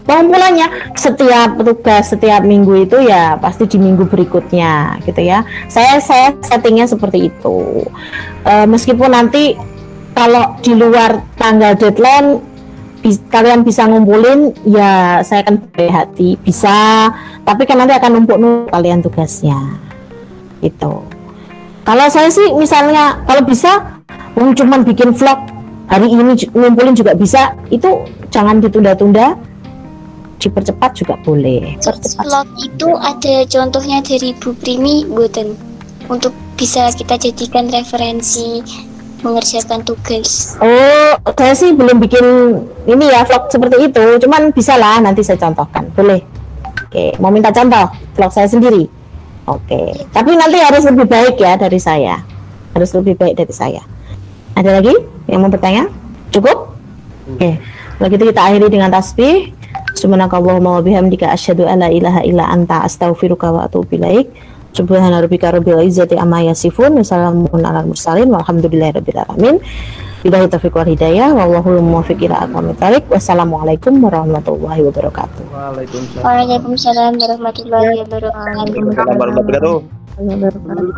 [0.02, 5.46] pengumpulannya setiap tugas setiap minggu itu ya pasti di minggu berikutnya gitu ya.
[5.70, 7.86] Saya saya settingnya seperti itu.
[8.42, 9.54] Eh, meskipun nanti
[10.12, 12.42] kalau di luar tanggal deadline
[13.00, 16.28] bis- kalian bisa ngumpulin ya saya akan beri hati.
[16.42, 17.08] Bisa
[17.46, 19.58] tapi kan nanti akan numpuk numpuk kalian tugasnya.
[20.60, 21.06] Itu
[21.82, 24.02] kalau saya sih misalnya kalau bisa
[24.34, 25.38] mau cuman bikin vlog
[25.86, 27.54] hari ini ngumpulin juga bisa.
[27.70, 29.51] Itu jangan ditunda-tunda
[30.42, 35.54] dipercepat juga boleh Vlog itu ada contohnya dari Bu Primi Boten
[36.10, 38.62] untuk bisa kita jadikan referensi
[39.22, 40.58] mengerjakan tugas.
[40.58, 42.26] Oh, saya sih belum bikin
[42.90, 46.18] ini ya vlog seperti itu, cuman bisa lah nanti saya contohkan, boleh.
[46.90, 47.86] Oke, mau minta contoh
[48.18, 48.90] vlog saya sendiri.
[49.46, 52.18] Oke, tapi nanti harus lebih baik ya dari saya,
[52.74, 53.82] harus lebih baik dari saya.
[54.58, 54.94] Ada lagi
[55.30, 55.86] yang mau bertanya?
[56.34, 56.74] Cukup?
[57.30, 57.62] Oke,
[57.98, 59.54] kalau gitu kita akhiri dengan tasbih.
[59.92, 64.32] Subhanakallahumma wa bihamdika asyhadu an la ilaha illa anta astaghfiruka wa atubu ilaik.
[64.72, 69.56] Subhana rabbika rabbil izzati amma yasifun wa salamun alal mursalin walhamdulillahi rabbil alamin.
[70.22, 73.04] Billahi taufiq wal hidayah wallahu muwaffiq ila aqwamit thoriq.
[73.10, 75.44] Wassalamualaikum warahmatullahi wabarakatuh.
[75.50, 76.24] Waalaikumsalam.
[76.24, 78.48] Waalaikumsalam warahmatullahi wabarakatuh.
[78.48, 80.02] Waalaikumsalam warahmatullahi wabarakatuh.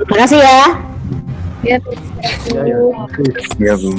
[0.07, 0.61] Terima kasih ya.
[3.59, 3.91] Ya, Bu.